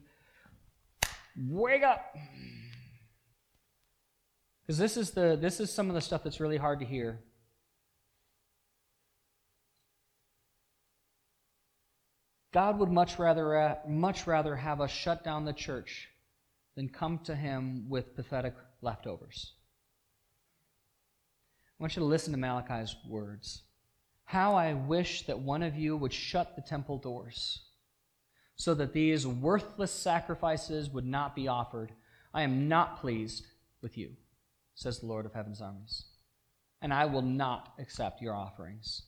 wake 1.37 1.83
up. 1.83 2.15
Because 4.63 4.79
this 4.79 4.97
is 4.97 5.13
the 5.13 5.39
this 5.41 5.61
is 5.61 5.73
some 5.73 5.89
of 5.89 5.95
the 5.95 6.01
stuff 6.01 6.25
that's 6.25 6.41
really 6.41 6.57
hard 6.57 6.81
to 6.81 6.87
hear. 6.87 7.21
God 12.53 12.79
would 12.79 12.91
much 12.91 13.19
rather 13.19 13.57
uh, 13.57 13.75
much 13.87 14.27
rather 14.27 14.57
have 14.57 14.81
us 14.81 14.91
shut 14.91 15.23
down 15.23 15.45
the 15.45 15.53
church 15.53 16.09
than 16.75 16.89
come 16.89 17.21
to 17.25 17.37
him 17.37 17.89
with 17.89 18.17
pathetic 18.17 18.55
leftovers. 18.83 19.56
I 21.79 21.83
want 21.83 21.97
you 21.97 22.01
to 22.01 22.07
listen 22.07 22.33
to 22.33 22.39
Malachi's 22.39 22.97
words. 23.09 23.63
How 24.25 24.55
I 24.55 24.73
wish 24.75 25.27
that 25.27 25.39
one 25.39 25.63
of 25.63 25.77
you 25.77 25.97
would 25.97 26.13
shut 26.13 26.57
the 26.57 26.63
temple 26.63 26.99
doors 26.99 27.61
so 28.57 28.75
that 28.75 28.93
these 28.93 29.27
worthless 29.27 29.93
sacrifices 29.93 30.91
would 30.91 31.05
not 31.05 31.37
be 31.37 31.49
offered. 31.49 31.93
I 32.33 32.43
am 32.43 32.69
not 32.69 33.01
pleased 33.01 33.47
with 33.83 33.99
you, 33.99 34.17
says 34.75 34.99
the 34.99 35.07
Lord 35.07 35.27
of 35.27 35.35
heaven's 35.35 35.61
armies, 35.61 36.05
and 36.81 36.93
I 36.93 37.05
will 37.05 37.23
not 37.23 37.75
accept 37.79 38.23
your 38.23 38.35
offerings. 38.35 39.03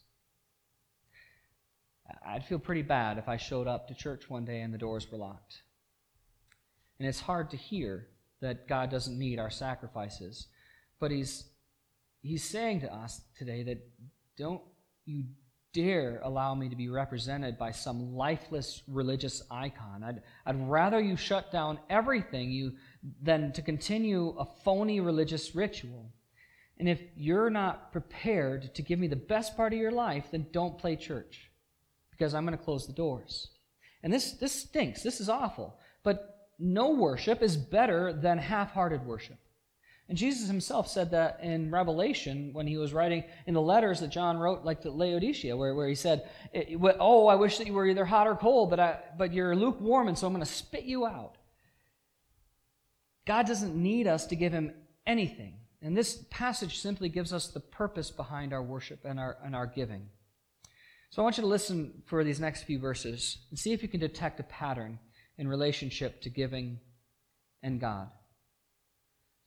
I'd 2.25 2.45
feel 2.45 2.59
pretty 2.59 2.83
bad 2.83 3.19
if 3.19 3.29
I 3.29 3.37
showed 3.37 3.67
up 3.67 3.89
to 3.89 3.95
church 3.95 4.31
one 4.31 4.45
day 4.45 4.61
and 4.61 4.73
the 4.73 4.79
doors 4.79 5.11
were 5.11 5.19
locked. 5.19 5.63
And 6.99 7.09
it's 7.09 7.21
hard 7.21 7.51
to 7.51 7.57
hear 7.57 8.09
that 8.41 8.69
God 8.69 8.91
doesn't 8.91 9.19
need 9.19 9.39
our 9.39 9.51
sacrifices. 9.51 10.47
But 11.01 11.11
he's, 11.11 11.45
he's 12.29 12.45
saying 12.45 12.81
to 12.81 12.95
us 12.95 13.21
today 13.37 13.63
that 13.65 13.79
don't 14.37 14.61
you 15.07 15.25
dare 15.73 16.21
allow 16.23 16.55
me 16.55 16.69
to 16.69 16.77
be 16.77 16.89
represented 16.89 17.59
by 17.59 17.71
some 17.71 18.15
lifeless 18.15 18.83
religious 18.87 19.43
icon. 19.51 20.03
I'd, 20.05 20.23
I'd 20.47 20.69
rather 20.69 21.01
you 21.01 21.17
shut 21.17 21.51
down 21.51 21.79
everything 21.89 22.51
you, 22.51 22.73
than 23.23 23.53
to 23.53 23.63
continue 23.63 24.35
a 24.39 24.45
phony 24.65 25.01
religious 25.01 25.55
ritual. 25.55 26.13
And 26.79 26.89
if 26.89 27.01
you're 27.17 27.51
not 27.51 27.93
prepared 27.93 28.75
to 28.75 28.83
give 28.83 28.99
me 28.99 29.09
the 29.09 29.17
best 29.17 29.57
part 29.57 29.73
of 29.73 29.79
your 29.79 29.91
life, 29.91 30.27
then 30.31 30.47
don't 30.53 30.79
play 30.79 30.97
church 30.97 31.51
because 32.11 32.35
I'm 32.35 32.45
going 32.45 32.57
to 32.57 32.65
close 32.65 32.87
the 32.87 32.93
doors. 32.93 33.49
And 34.03 34.13
this, 34.13 34.33
this 34.33 34.53
stinks. 34.53 35.03
This 35.03 35.21
is 35.21 35.29
awful. 35.29 35.79
But 36.03 36.49
no 36.59 36.91
worship 36.91 37.43
is 37.43 37.57
better 37.57 38.13
than 38.13 38.39
half 38.39 38.73
hearted 38.73 39.05
worship. 39.05 39.39
And 40.09 40.17
Jesus 40.17 40.49
himself 40.49 40.89
said 40.89 41.11
that 41.11 41.41
in 41.43 41.71
Revelation 41.71 42.51
when 42.55 42.67
he 42.67 42.79
was 42.79 42.95
writing 42.95 43.25
in 43.47 43.53
the 43.53 43.61
letters 43.61 44.01
that 44.01 44.09
John 44.09 44.39
wrote, 44.39 44.65
like 44.65 44.81
to 44.83 44.91
Laodicea, 44.91 45.55
where, 45.55 45.75
where 45.75 45.89
he 45.89 45.95
said, 45.95 46.29
Oh, 46.99 47.27
I 47.27 47.35
wish 47.35 47.59
that 47.59 47.67
you 47.67 47.75
were 47.75 47.87
either 47.87 48.07
hot 48.07 48.27
or 48.27 48.35
cold, 48.35 48.71
but, 48.71 48.81
I, 48.81 48.99
but 49.19 49.35
you're 49.35 49.55
lukewarm, 49.55 50.09
and 50.09 50.17
so 50.17 50.27
I'm 50.27 50.33
going 50.33 50.45
to 50.45 50.51
spit 50.51 50.85
you 50.85 51.05
out. 51.05 51.37
God 53.27 53.47
doesn't 53.47 53.77
need 53.77 54.07
us 54.07 54.27
to 54.29 54.37
give 54.37 54.53
him 54.53 54.73
anything. 55.07 55.57
And 55.83 55.95
this 55.95 56.25
passage 56.31 56.79
simply 56.79 57.11
gives 57.11 57.35
us 57.35 57.49
the 57.49 57.61
purpose 57.61 58.11
behind 58.11 58.55
our 58.55 58.63
worship 58.63 59.05
and 59.05 59.21
our, 59.21 59.37
and 59.45 59.55
our 59.55 59.67
giving. 59.67 60.09
So 61.11 61.21
I 61.21 61.25
want 61.25 61.37
you 61.37 61.43
to 61.43 61.49
listen 61.49 62.03
for 62.07 62.25
these 62.25 62.41
next 62.41 62.63
few 62.63 62.79
verses 62.79 63.39
and 63.51 63.59
see 63.59 63.75
if 63.75 63.83
you 63.83 63.89
can 63.89 64.01
detect 64.01 64.41
a 64.41 64.45
pattern 64.45 64.99
in 65.37 65.47
relationship 65.49 66.23
to 66.23 66.31
giving 66.31 66.81
and 67.63 67.79
God 67.79 68.09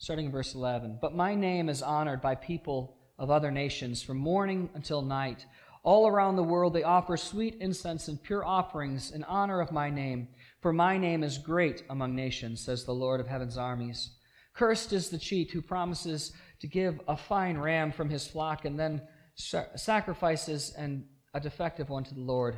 starting 0.02 0.26
in 0.26 0.32
verse 0.32 0.56
11. 0.56 0.98
But 1.00 1.16
my 1.16 1.36
name 1.36 1.70
is 1.70 1.84
honored 1.84 2.22
by 2.22 2.34
people 2.34 2.98
of 3.20 3.30
other 3.30 3.52
nations 3.52 4.02
from 4.02 4.18
morning 4.18 4.68
until 4.74 5.04
night. 5.04 5.46
All 5.84 6.08
around 6.08 6.36
the 6.36 6.44
world 6.44 6.74
they 6.74 6.82
offer 6.82 7.16
sweet 7.16 7.58
incense 7.62 8.08
and 8.08 8.22
pure 8.22 8.44
offerings 8.44 9.12
in 9.12 9.24
honor 9.26 9.62
of 9.62 9.72
my 9.72 9.92
name. 9.92 10.28
For 10.60 10.74
my 10.74 10.98
name 10.98 11.24
is 11.24 11.38
great 11.38 11.84
among 11.88 12.16
nations, 12.16 12.62
says 12.62 12.84
the 12.84 12.92
Lord 12.92 13.20
of 13.20 13.28
heaven's 13.28 13.60
armies. 13.60 14.10
Cursed 14.56 14.92
is 14.92 15.10
the 15.10 15.20
cheat 15.20 15.52
who 15.52 15.62
promises 15.62 16.34
to 16.62 16.68
give 16.68 17.00
a 17.08 17.16
fine 17.16 17.60
ram 17.60 17.92
from 17.92 18.10
his 18.10 18.26
flock 18.26 18.66
and 18.66 18.80
then 18.80 19.04
sacrifices 19.36 20.74
and 20.76 21.06
a 21.36 21.40
defective 21.40 21.90
one 21.90 22.04
to 22.06 22.16
the 22.16 22.22
Lord. 22.22 22.58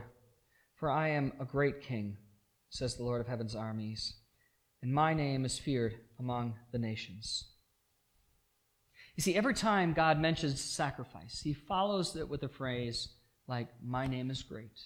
For 0.75 0.89
I 0.89 1.09
am 1.09 1.33
a 1.41 1.45
great 1.45 1.81
king, 1.81 2.15
says 2.69 2.95
the 2.95 3.03
Lord 3.03 3.19
of 3.19 3.27
heaven's 3.27 3.53
armies 3.53 4.15
and 4.83 4.93
my 4.93 5.13
name 5.13 5.45
is 5.45 5.57
feared 5.57 5.95
among 6.19 6.55
the 6.73 6.77
nations. 6.77 7.45
You 9.15 9.23
see, 9.23 9.33
every 9.33 9.53
time 9.53 9.93
God 9.93 10.19
mentions 10.19 10.59
sacrifice, 10.61 11.39
he 11.41 11.53
follows 11.53 12.17
it 12.17 12.27
with 12.27 12.43
a 12.43 12.49
phrase 12.49 13.07
like, 13.47 13.69
My 13.81 14.07
name 14.07 14.29
is 14.29 14.43
great, 14.43 14.77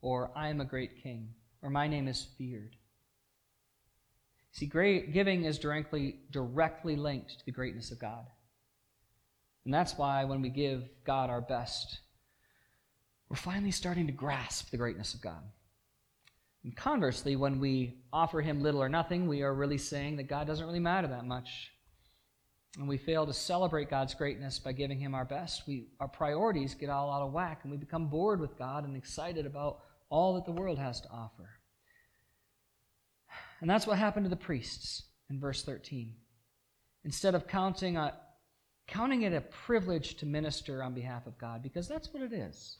or 0.00 0.32
I 0.34 0.48
am 0.48 0.60
a 0.60 0.64
great 0.64 1.00
king, 1.04 1.28
or 1.62 1.70
my 1.70 1.86
name 1.86 2.08
is 2.08 2.26
feared. 2.36 2.74
See, 4.50 4.66
great, 4.66 5.12
giving 5.12 5.44
is 5.44 5.58
directly, 5.58 6.16
directly 6.32 6.96
linked 6.96 7.38
to 7.38 7.44
the 7.46 7.52
greatness 7.52 7.92
of 7.92 8.00
God. 8.00 8.26
And 9.64 9.72
that's 9.72 9.96
why 9.96 10.24
when 10.24 10.42
we 10.42 10.48
give 10.48 10.82
God 11.04 11.30
our 11.30 11.40
best, 11.40 12.00
we're 13.28 13.36
finally 13.36 13.70
starting 13.70 14.08
to 14.08 14.12
grasp 14.12 14.70
the 14.70 14.76
greatness 14.78 15.14
of 15.14 15.22
God. 15.22 15.42
And 16.64 16.74
conversely, 16.74 17.36
when 17.36 17.60
we 17.60 17.98
offer 18.12 18.40
him 18.40 18.62
little 18.62 18.82
or 18.82 18.88
nothing, 18.88 19.28
we 19.28 19.42
are 19.42 19.52
really 19.52 19.78
saying 19.78 20.16
that 20.16 20.24
God 20.24 20.46
doesn't 20.46 20.64
really 20.64 20.80
matter 20.80 21.08
that 21.08 21.26
much. 21.26 21.70
And 22.78 22.88
we 22.88 22.96
fail 22.96 23.26
to 23.26 23.32
celebrate 23.32 23.90
God's 23.90 24.14
greatness 24.14 24.58
by 24.58 24.72
giving 24.72 24.98
him 24.98 25.14
our 25.14 25.26
best. 25.26 25.62
We, 25.66 25.88
our 26.00 26.08
priorities 26.08 26.74
get 26.74 26.88
all 26.88 27.12
out 27.12 27.22
of 27.22 27.32
whack, 27.32 27.60
and 27.62 27.70
we 27.70 27.76
become 27.76 28.08
bored 28.08 28.40
with 28.40 28.58
God 28.58 28.84
and 28.84 28.96
excited 28.96 29.46
about 29.46 29.80
all 30.08 30.34
that 30.34 30.46
the 30.46 30.52
world 30.52 30.78
has 30.78 31.00
to 31.02 31.08
offer. 31.10 31.50
And 33.60 33.70
that's 33.70 33.86
what 33.86 33.98
happened 33.98 34.24
to 34.24 34.30
the 34.30 34.36
priests 34.36 35.04
in 35.30 35.38
verse 35.38 35.62
13. 35.62 36.14
Instead 37.04 37.34
of 37.34 37.46
counting, 37.46 37.96
a, 37.96 38.14
counting 38.88 39.22
it 39.22 39.34
a 39.34 39.40
privilege 39.42 40.16
to 40.16 40.26
minister 40.26 40.82
on 40.82 40.94
behalf 40.94 41.26
of 41.26 41.38
God, 41.38 41.62
because 41.62 41.86
that's 41.86 42.12
what 42.12 42.22
it 42.22 42.32
is. 42.32 42.76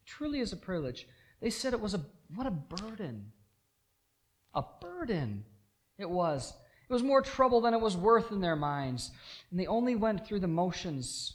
It 0.00 0.06
truly 0.06 0.40
is 0.40 0.52
a 0.52 0.56
privilege. 0.56 1.06
They 1.40 1.50
said 1.50 1.72
it 1.72 1.80
was 1.80 1.94
a 1.94 2.04
what 2.34 2.46
a 2.46 2.50
burden. 2.50 3.32
A 4.54 4.62
burden 4.80 5.44
it 5.98 6.08
was. 6.08 6.52
It 6.88 6.92
was 6.92 7.02
more 7.02 7.22
trouble 7.22 7.60
than 7.60 7.74
it 7.74 7.80
was 7.80 7.96
worth 7.96 8.32
in 8.32 8.40
their 8.40 8.56
minds. 8.56 9.10
And 9.50 9.60
they 9.60 9.66
only 9.66 9.94
went 9.94 10.26
through 10.26 10.40
the 10.40 10.48
motions. 10.48 11.34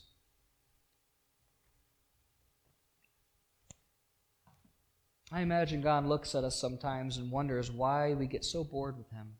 I 5.32 5.42
imagine 5.42 5.82
God 5.82 6.06
looks 6.06 6.36
at 6.36 6.44
us 6.44 6.60
sometimes 6.60 7.18
and 7.18 7.32
wonders 7.32 7.72
why 7.72 8.14
we 8.14 8.28
get 8.28 8.46
so 8.46 8.64
bored 8.64 8.98
with 8.98 9.10
Him. 9.12 9.34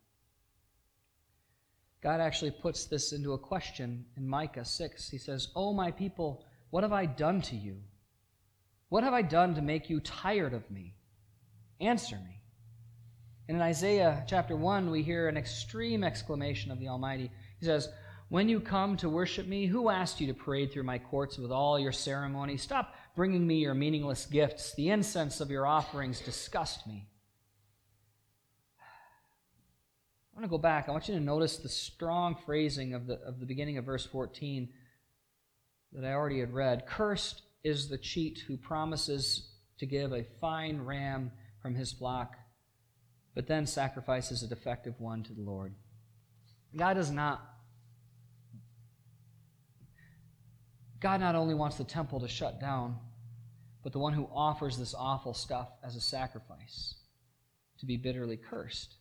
God 2.02 2.22
actually 2.22 2.52
puts 2.52 2.86
this 2.86 3.14
into 3.14 3.34
a 3.34 3.38
question 3.38 4.06
in 4.16 4.28
Micah 4.28 4.66
6. 4.66 5.10
He 5.10 5.18
says, 5.18 5.50
Oh, 5.56 5.74
my 5.74 5.92
people, 5.92 6.46
what 6.70 6.84
have 6.84 6.94
I 6.94 7.06
done 7.06 7.42
to 7.44 7.56
you? 7.56 7.78
What 8.90 9.04
have 9.04 9.14
I 9.14 9.22
done 9.22 9.56
to 9.56 9.62
make 9.62 9.90
you 9.90 10.00
tired 10.00 10.54
of 10.54 10.70
me? 10.70 10.96
Answer 11.80 12.16
me. 12.16 12.42
And 13.48 13.58
in 13.58 13.62
Isaiah 13.62 14.24
chapter 14.28 14.56
1, 14.56 14.90
we 14.90 15.04
hear 15.04 15.28
an 15.28 15.38
extreme 15.38 16.04
exclamation 16.04 16.72
of 16.72 16.80
the 16.80 16.88
Almighty. 16.88 17.32
He 17.60 17.66
says, 17.66 17.90
When 18.30 18.50
you 18.50 18.60
come 18.60 18.98
to 18.98 19.10
worship 19.10 19.48
me, 19.48 19.68
who 19.68 19.90
asked 19.90 20.20
you 20.20 20.28
to 20.28 20.34
parade 20.34 20.72
through 20.72 20.84
my 20.84 20.98
courts 20.98 21.38
with 21.38 21.52
all 21.52 21.80
your 21.80 21.92
ceremony? 21.92 22.58
Stop 22.58 22.96
bringing 23.16 23.46
me 23.46 23.58
your 23.58 23.76
meaningless 23.76 24.26
gifts. 24.26 24.74
The 24.74 24.90
incense 24.90 25.42
of 25.42 25.52
your 25.52 25.68
offerings 25.68 26.22
disgust 26.22 26.88
me. 26.88 27.08
I 30.36 30.40
want 30.40 30.46
to 30.46 30.50
go 30.50 30.58
back. 30.58 30.90
I 30.90 30.92
want 30.92 31.08
you 31.08 31.16
to 31.16 31.22
notice 31.22 31.58
the 31.58 31.70
strong 31.70 32.36
phrasing 32.46 32.94
of 32.94 33.08
the, 33.08 33.16
of 33.22 33.40
the 33.40 33.46
beginning 33.46 33.78
of 33.78 33.86
verse 33.86 34.06
14 34.06 34.70
that 35.94 36.04
I 36.04 36.14
already 36.14 36.40
had 36.40 36.54
read. 36.54 36.88
Cursed 36.88 37.44
is 37.66 37.90
the 37.90 37.98
cheat 37.98 38.44
who 38.48 38.56
promises 38.56 39.50
to 39.80 39.88
give 39.88 40.14
a 40.14 40.24
fine 40.40 40.80
ram 40.82 41.32
from 41.62 41.74
his 41.74 41.92
flock, 41.92 42.36
but 43.34 43.48
then 43.48 43.66
sacrifices 43.66 44.44
a 44.44 44.48
defective 44.48 44.94
one 45.00 45.24
to 45.24 45.34
the 45.34 45.42
Lord. 45.42 45.74
God 46.78 46.94
does 46.94 47.10
not 47.10 47.42
God 51.00 51.20
not 51.20 51.36
only 51.36 51.54
wants 51.54 51.78
the 51.78 51.84
temple 51.84 52.20
to 52.20 52.28
shut 52.28 52.60
down, 52.60 52.98
but 53.84 53.94
the 53.94 54.00
one 54.00 54.14
who 54.14 54.30
offers 54.34 54.78
this 54.78 54.96
awful 54.98 55.34
stuff 55.34 55.70
as 55.84 55.96
a 55.96 56.02
sacrifice 56.02 56.96
to 57.80 57.86
be 57.86 57.98
bitterly 57.98 58.38
cursed. 58.38 58.96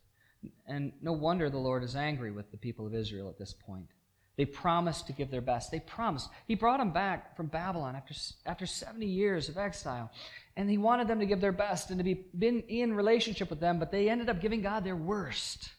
And 0.66 0.92
no 1.00 1.12
wonder 1.12 1.48
the 1.48 1.58
Lord 1.58 1.82
is 1.82 1.96
angry 1.96 2.30
with 2.30 2.50
the 2.50 2.58
people 2.58 2.86
of 2.86 2.94
Israel 2.94 3.28
at 3.28 3.38
this 3.38 3.54
point. 3.54 3.88
They 4.36 4.44
promised 4.44 5.06
to 5.06 5.12
give 5.12 5.30
their 5.30 5.40
best. 5.40 5.70
They 5.70 5.80
promised. 5.80 6.28
He 6.48 6.56
brought 6.56 6.78
them 6.78 6.92
back 6.92 7.36
from 7.36 7.46
Babylon 7.46 7.94
after, 7.94 8.14
after 8.46 8.66
70 8.66 9.06
years 9.06 9.48
of 9.48 9.56
exile. 9.56 10.10
And 10.56 10.68
he 10.68 10.78
wanted 10.78 11.06
them 11.06 11.20
to 11.20 11.26
give 11.26 11.40
their 11.40 11.52
best 11.52 11.90
and 11.90 11.98
to 11.98 12.04
be 12.04 12.64
in 12.68 12.94
relationship 12.94 13.48
with 13.48 13.60
them, 13.60 13.78
but 13.78 13.92
they 13.92 14.08
ended 14.08 14.28
up 14.28 14.40
giving 14.40 14.60
God 14.60 14.84
their 14.84 14.96
worst. 14.96 15.70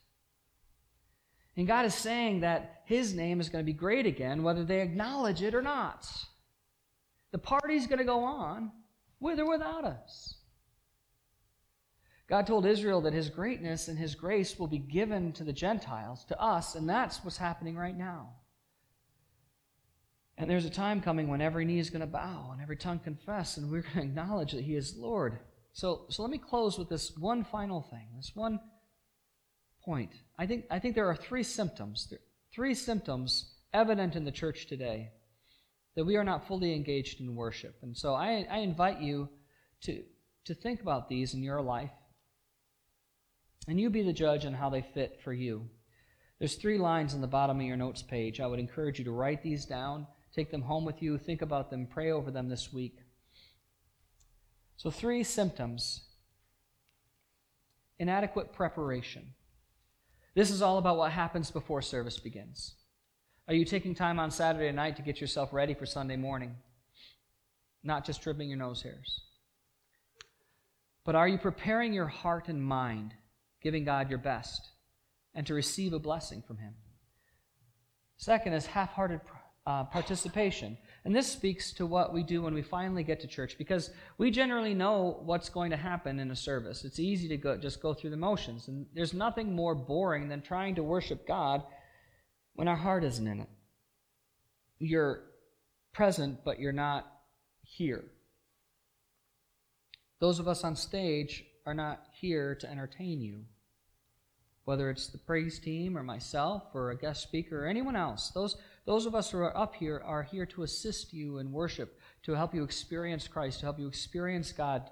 And 1.58 1.68
God 1.68 1.86
is 1.86 1.96
saying 1.96 2.42
that 2.42 2.82
his 2.86 3.14
name 3.14 3.40
is 3.40 3.50
going 3.50 3.64
to 3.64 3.72
be 3.72 3.78
great 3.78 4.06
again, 4.06 4.44
whether 4.44 4.64
they 4.64 4.82
acknowledge 4.82 5.42
it 5.42 5.56
or 5.56 5.62
not. 5.62 6.08
The 7.32 7.38
party's 7.38 7.88
going 7.88 8.00
to 8.00 8.06
go 8.06 8.24
on 8.24 8.72
with 9.20 9.40
or 9.40 9.50
without 9.50 9.84
us. 9.84 10.36
God 12.28 12.48
told 12.48 12.66
Israel 12.66 13.02
that 13.02 13.14
his 13.14 13.30
greatness 13.30 13.88
and 13.88 13.98
his 13.98 14.16
grace 14.16 14.58
will 14.58 14.68
be 14.68 14.80
given 14.80 15.32
to 15.34 15.44
the 15.44 15.54
Gentiles, 15.54 16.26
to 16.26 16.42
us, 16.42 16.76
and 16.76 16.90
that's 16.90 17.24
what's 17.24 17.38
happening 17.38 17.76
right 17.76 17.96
now. 17.96 18.30
And 20.38 20.50
there's 20.50 20.66
a 20.66 20.70
time 20.70 21.02
coming 21.02 21.28
when 21.28 21.42
every 21.42 21.64
knee 21.64 21.80
is 21.80 21.90
going 21.90 22.02
to 22.02 22.08
bow 22.08 22.50
and 22.52 22.62
every 22.62 22.76
tongue 22.76 23.00
confess, 23.00 23.58
and 23.58 23.72
we're 23.72 23.82
going 23.82 23.94
to 23.96 24.02
acknowledge 24.02 24.52
that 24.52 24.64
He 24.64 24.76
is 24.76 24.96
Lord. 24.98 25.40
So, 25.74 26.06
so 26.10 26.22
let 26.22 26.32
me 26.32 26.38
close 26.38 26.78
with 26.78 26.90
this 26.90 27.16
one 27.18 27.44
final 27.44 27.82
thing, 27.82 28.08
this 28.16 28.32
one 28.34 28.60
point. 29.84 30.12
I 30.38 30.46
think, 30.46 30.66
I 30.70 30.80
think 30.80 30.96
there 30.96 31.10
are 31.10 31.16
three 31.16 31.44
symptoms, 31.44 32.12
three 32.54 32.74
symptoms 32.74 33.54
evident 33.74 34.16
in 34.16 34.26
the 34.26 34.32
church 34.32 34.68
today 34.68 35.12
that 35.96 36.06
we 36.06 36.18
are 36.18 36.24
not 36.24 36.48
fully 36.48 36.74
engaged 36.74 37.22
in 37.22 37.36
worship. 37.36 37.76
And 37.82 37.96
so 37.96 38.14
I, 38.14 38.46
I 38.50 38.60
invite 38.60 39.00
you 39.00 39.30
to, 39.82 40.04
to 40.46 40.54
think 40.54 40.82
about 40.82 41.08
these 41.08 41.34
in 41.34 41.44
your 41.44 41.62
life, 41.62 41.92
and 43.68 43.80
you 43.80 43.90
be 43.90 44.04
the 44.04 44.14
judge 44.14 44.46
on 44.46 44.54
how 44.54 44.70
they 44.70 44.82
fit 44.82 45.20
for 45.24 45.34
you. 45.34 45.70
There's 46.40 46.56
three 46.56 46.78
lines 46.78 47.14
on 47.14 47.22
the 47.22 47.28
bottom 47.28 47.60
of 47.60 47.66
your 47.66 47.78
notes 47.78 48.04
page. 48.04 48.40
I 48.40 48.48
would 48.48 48.60
encourage 48.60 49.00
you 49.00 49.06
to 49.06 49.12
write 49.12 49.42
these 49.42 49.66
down, 49.66 50.06
take 50.36 50.52
them 50.52 50.62
home 50.62 50.84
with 50.84 51.02
you, 51.02 51.18
think 51.18 51.42
about 51.42 51.70
them, 51.70 51.88
pray 51.88 52.12
over 52.12 52.30
them 52.30 52.50
this 52.50 52.74
week. 52.74 52.98
So, 54.76 54.92
three 54.92 55.24
symptoms 55.24 56.02
inadequate 57.98 58.52
preparation. 58.52 59.34
This 60.34 60.52
is 60.52 60.62
all 60.62 60.78
about 60.78 60.98
what 60.98 61.14
happens 61.14 61.50
before 61.50 61.82
service 61.82 62.20
begins. 62.20 62.76
Are 63.48 63.54
you 63.54 63.64
taking 63.64 63.96
time 63.96 64.20
on 64.20 64.32
Saturday 64.32 64.72
night 64.74 64.98
to 64.98 65.02
get 65.02 65.22
yourself 65.22 65.54
ready 65.54 65.74
for 65.74 65.86
Sunday 65.86 66.18
morning? 66.18 66.56
Not 67.84 68.06
just 68.06 68.22
trimming 68.22 68.50
your 68.50 68.58
nose 68.58 68.82
hairs. 68.82 69.22
But 71.06 71.16
are 71.16 71.28
you 71.28 71.38
preparing 71.38 71.94
your 71.94 72.08
heart 72.08 72.50
and 72.50 72.62
mind, 72.62 73.14
giving 73.62 73.86
God 73.86 74.10
your 74.10 74.20
best, 74.20 74.72
and 75.34 75.48
to 75.48 75.54
receive 75.54 75.94
a 75.94 76.00
blessing 76.00 76.44
from 76.46 76.58
Him? 76.58 76.74
Second 78.18 78.54
is 78.54 78.66
half 78.66 78.92
hearted 78.92 79.22
uh, 79.66 79.84
participation. 79.84 80.78
And 81.04 81.16
this 81.16 81.32
speaks 81.32 81.72
to 81.74 81.86
what 81.86 82.14
we 82.14 82.24
do 82.24 82.42
when 82.42 82.54
we 82.54 82.62
finally 82.62 83.04
get 83.04 83.20
to 83.22 83.28
church 83.28 83.58
because 83.58 83.92
we 84.18 84.32
generally 84.32 84.74
know 84.74 85.22
what's 85.24 85.50
going 85.50 85.72
to 85.72 85.78
happen 85.78 86.20
in 86.20 86.32
a 86.32 86.36
service. 86.36 86.86
It's 86.86 87.00
easy 87.00 87.28
to 87.30 87.38
go, 87.38 87.58
just 87.58 87.82
go 87.82 87.94
through 87.94 88.12
the 88.12 88.18
motions. 88.18 88.68
And 88.68 88.86
there's 88.94 89.14
nothing 89.14 89.56
more 89.56 89.76
boring 89.76 90.30
than 90.30 90.42
trying 90.42 90.76
to 90.76 90.84
worship 90.84 91.28
God 91.28 91.64
when 92.54 92.68
our 92.68 92.76
heart 92.76 93.04
isn't 93.04 93.28
in 93.28 93.42
it. 93.42 93.50
You're 94.80 95.24
present, 95.94 96.40
but 96.44 96.60
you're 96.60 96.72
not 96.72 97.12
here. 97.64 98.04
Those 100.20 100.40
of 100.40 100.48
us 100.48 100.64
on 100.64 100.76
stage 100.76 101.44
are 101.66 101.74
not 101.74 102.06
here 102.20 102.56
to 102.56 102.70
entertain 102.70 103.22
you 103.22 103.46
whether 104.66 104.90
it's 104.90 105.08
the 105.08 105.18
praise 105.18 105.60
team 105.60 105.98
or 105.98 106.04
myself 106.04 106.64
or 106.74 106.90
a 106.90 106.98
guest 106.98 107.24
speaker 107.24 107.64
or 107.64 107.68
anyone 107.68 107.96
else. 107.96 108.32
Those, 108.32 108.58
those 108.86 109.06
of 109.06 109.16
us 109.16 109.32
who 109.32 109.40
are 109.40 109.58
up 109.58 109.76
here 109.76 110.02
are 110.06 110.24
here 110.24 110.46
to 110.48 110.64
assist 110.64 111.14
you 111.14 111.40
in 111.40 111.52
worship, 111.52 112.00
to 112.24 112.34
help 112.34 112.54
you 112.54 112.64
experience 112.64 113.28
Christ, 113.28 113.60
to 113.60 113.66
help 113.66 113.80
you 113.80 113.88
experience 113.88 114.52
God, 114.52 114.90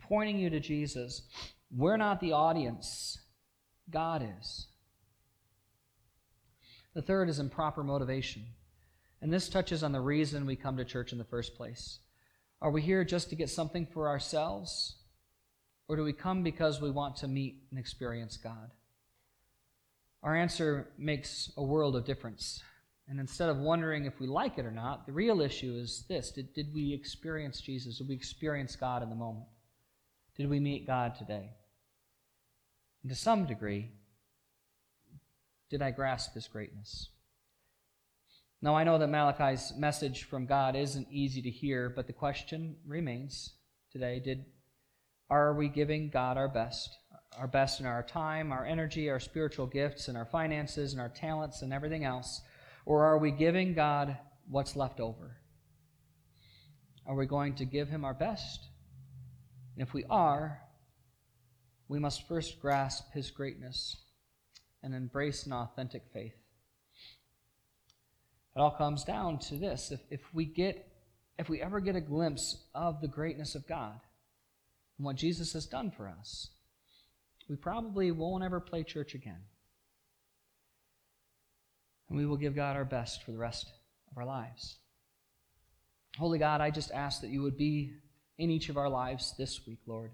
pointing 0.00 0.38
you 0.38 0.50
to 0.50 0.60
Jesus. 0.60 1.22
We're 1.70 1.96
not 1.96 2.20
the 2.20 2.32
audience, 2.32 3.18
God 3.90 4.26
is. 4.40 4.66
The 6.94 7.02
third 7.02 7.28
is 7.28 7.38
improper 7.38 7.82
motivation. 7.82 8.46
And 9.20 9.32
this 9.32 9.48
touches 9.48 9.82
on 9.82 9.92
the 9.92 10.00
reason 10.00 10.46
we 10.46 10.56
come 10.56 10.76
to 10.76 10.84
church 10.84 11.12
in 11.12 11.18
the 11.18 11.24
first 11.24 11.54
place. 11.54 11.98
Are 12.60 12.70
we 12.70 12.82
here 12.82 13.04
just 13.04 13.30
to 13.30 13.36
get 13.36 13.50
something 13.50 13.86
for 13.86 14.08
ourselves? 14.08 14.96
Or 15.88 15.96
do 15.96 16.02
we 16.02 16.12
come 16.12 16.42
because 16.42 16.80
we 16.80 16.90
want 16.90 17.16
to 17.16 17.28
meet 17.28 17.62
and 17.70 17.78
experience 17.78 18.36
God? 18.36 18.70
our 20.24 20.34
answer 20.34 20.88
makes 20.96 21.52
a 21.56 21.62
world 21.62 21.94
of 21.94 22.06
difference. 22.06 22.62
And 23.08 23.20
instead 23.20 23.50
of 23.50 23.58
wondering 23.58 24.06
if 24.06 24.18
we 24.18 24.26
like 24.26 24.58
it 24.58 24.64
or 24.64 24.70
not, 24.70 25.06
the 25.06 25.12
real 25.12 25.40
issue 25.40 25.76
is 25.76 26.04
this 26.08 26.30
did, 26.30 26.54
did 26.54 26.72
we 26.72 26.94
experience 26.94 27.60
Jesus? 27.60 27.98
Did 27.98 28.08
we 28.08 28.14
experience 28.14 28.76
God 28.76 29.02
in 29.02 29.10
the 29.10 29.16
moment? 29.16 29.46
Did 30.36 30.48
we 30.48 30.58
meet 30.58 30.86
God 30.86 31.14
today? 31.14 31.50
And 33.02 33.10
to 33.10 33.16
some 33.16 33.44
degree, 33.44 33.90
did 35.70 35.82
I 35.82 35.90
grasp 35.90 36.34
his 36.34 36.48
greatness? 36.48 37.10
Now, 38.62 38.74
I 38.74 38.84
know 38.84 38.96
that 38.96 39.10
Malachi's 39.10 39.74
message 39.76 40.24
from 40.24 40.46
God 40.46 40.74
isn't 40.74 41.08
easy 41.10 41.42
to 41.42 41.50
hear, 41.50 41.90
but 41.90 42.06
the 42.06 42.14
question 42.14 42.76
remains 42.86 43.52
today 43.92 44.20
did, 44.24 44.46
are 45.28 45.52
we 45.52 45.68
giving 45.68 46.08
God 46.08 46.38
our 46.38 46.48
best? 46.48 46.96
our 47.38 47.46
best 47.46 47.80
in 47.80 47.86
our 47.86 48.02
time, 48.02 48.52
our 48.52 48.64
energy, 48.64 49.10
our 49.10 49.20
spiritual 49.20 49.66
gifts, 49.66 50.08
and 50.08 50.16
our 50.16 50.24
finances, 50.24 50.92
and 50.92 51.00
our 51.00 51.08
talents, 51.08 51.62
and 51.62 51.72
everything 51.72 52.04
else? 52.04 52.42
Or 52.84 53.04
are 53.04 53.18
we 53.18 53.30
giving 53.30 53.74
God 53.74 54.16
what's 54.48 54.76
left 54.76 55.00
over? 55.00 55.36
Are 57.06 57.14
we 57.14 57.26
going 57.26 57.54
to 57.56 57.64
give 57.64 57.88
Him 57.88 58.04
our 58.04 58.14
best? 58.14 58.66
And 59.76 59.86
if 59.86 59.94
we 59.94 60.04
are, 60.08 60.60
we 61.88 61.98
must 61.98 62.28
first 62.28 62.60
grasp 62.60 63.12
His 63.12 63.30
greatness 63.30 63.96
and 64.82 64.94
embrace 64.94 65.46
an 65.46 65.52
authentic 65.52 66.02
faith. 66.12 66.34
It 68.56 68.60
all 68.60 68.70
comes 68.70 69.04
down 69.04 69.38
to 69.48 69.56
this. 69.56 69.90
If, 69.90 70.00
if 70.10 70.20
we 70.32 70.44
get 70.44 70.90
if 71.36 71.48
we 71.48 71.60
ever 71.60 71.80
get 71.80 71.96
a 71.96 72.00
glimpse 72.00 72.64
of 72.74 73.00
the 73.00 73.08
greatness 73.08 73.56
of 73.56 73.66
God 73.66 73.98
and 74.98 75.04
what 75.04 75.16
Jesus 75.16 75.52
has 75.54 75.66
done 75.66 75.90
for 75.90 76.08
us, 76.08 76.50
we 77.48 77.56
probably 77.56 78.12
won't 78.12 78.44
ever 78.44 78.60
play 78.60 78.84
church 78.84 79.14
again. 79.14 79.40
And 82.14 82.20
we 82.20 82.26
will 82.26 82.36
give 82.36 82.54
God 82.54 82.76
our 82.76 82.84
best 82.84 83.24
for 83.24 83.32
the 83.32 83.38
rest 83.38 83.72
of 84.08 84.16
our 84.16 84.24
lives. 84.24 84.76
Holy 86.16 86.38
God, 86.38 86.60
I 86.60 86.70
just 86.70 86.92
ask 86.92 87.20
that 87.22 87.30
you 87.30 87.42
would 87.42 87.58
be 87.58 87.90
in 88.38 88.50
each 88.50 88.68
of 88.68 88.76
our 88.76 88.88
lives 88.88 89.34
this 89.36 89.66
week, 89.66 89.80
Lord. 89.84 90.12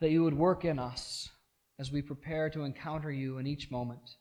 That 0.00 0.10
you 0.10 0.24
would 0.24 0.36
work 0.36 0.64
in 0.64 0.80
us 0.80 1.28
as 1.78 1.92
we 1.92 2.02
prepare 2.02 2.50
to 2.50 2.64
encounter 2.64 3.12
you 3.12 3.38
in 3.38 3.46
each 3.46 3.70
moment. 3.70 4.16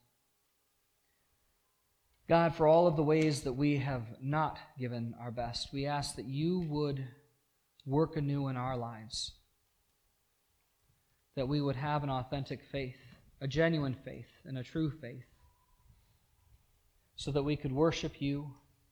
God, 2.28 2.54
for 2.54 2.68
all 2.68 2.86
of 2.86 2.96
the 2.96 3.02
ways 3.02 3.42
that 3.42 3.54
we 3.54 3.78
have 3.78 4.04
not 4.22 4.60
given 4.78 5.16
our 5.20 5.32
best, 5.32 5.74
we 5.74 5.88
ask 5.88 6.16
that 6.18 6.28
you 6.28 6.60
would 6.70 7.08
work 7.88 8.18
anew 8.18 8.50
in 8.50 8.56
our 8.56 8.78
lives 8.78 9.32
that 11.36 11.48
we 11.48 11.60
would 11.60 11.76
have 11.76 12.04
an 12.04 12.12
authentic 12.12 12.60
faith, 12.72 13.00
a 13.42 13.48
genuine 13.48 13.96
faith, 14.06 14.30
and 14.46 14.56
a 14.56 14.64
true 14.64 14.92
faith, 14.92 15.26
so 17.20 17.32
that 17.32 17.44
we 17.44 17.58
could 17.58 17.74
worship 17.74 18.22
you 18.22 18.50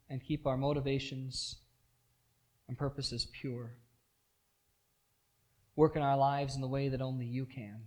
and 0.09 0.21
keep 0.21 0.45
our 0.45 0.57
motivations 0.57 1.55
and 2.67 2.77
purposes 2.77 3.25
pure. 3.31 3.71
Work 5.77 5.95
in 5.95 6.01
our 6.01 6.17
lives 6.17 6.53
in 6.53 6.59
the 6.59 6.67
way 6.67 6.89
that 6.89 7.01
only 7.01 7.25
you 7.25 7.45
can. 7.45 7.79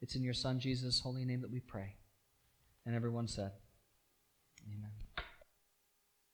It's 0.00 0.16
in 0.16 0.22
your 0.22 0.32
Son 0.32 0.58
Jesus' 0.58 0.98
holy 0.98 1.26
name 1.26 1.42
that 1.42 1.50
we 1.50 1.60
pray. 1.60 1.96
And 2.86 2.94
everyone 2.94 3.28
said, 3.28 3.50
Amen. 4.66 5.05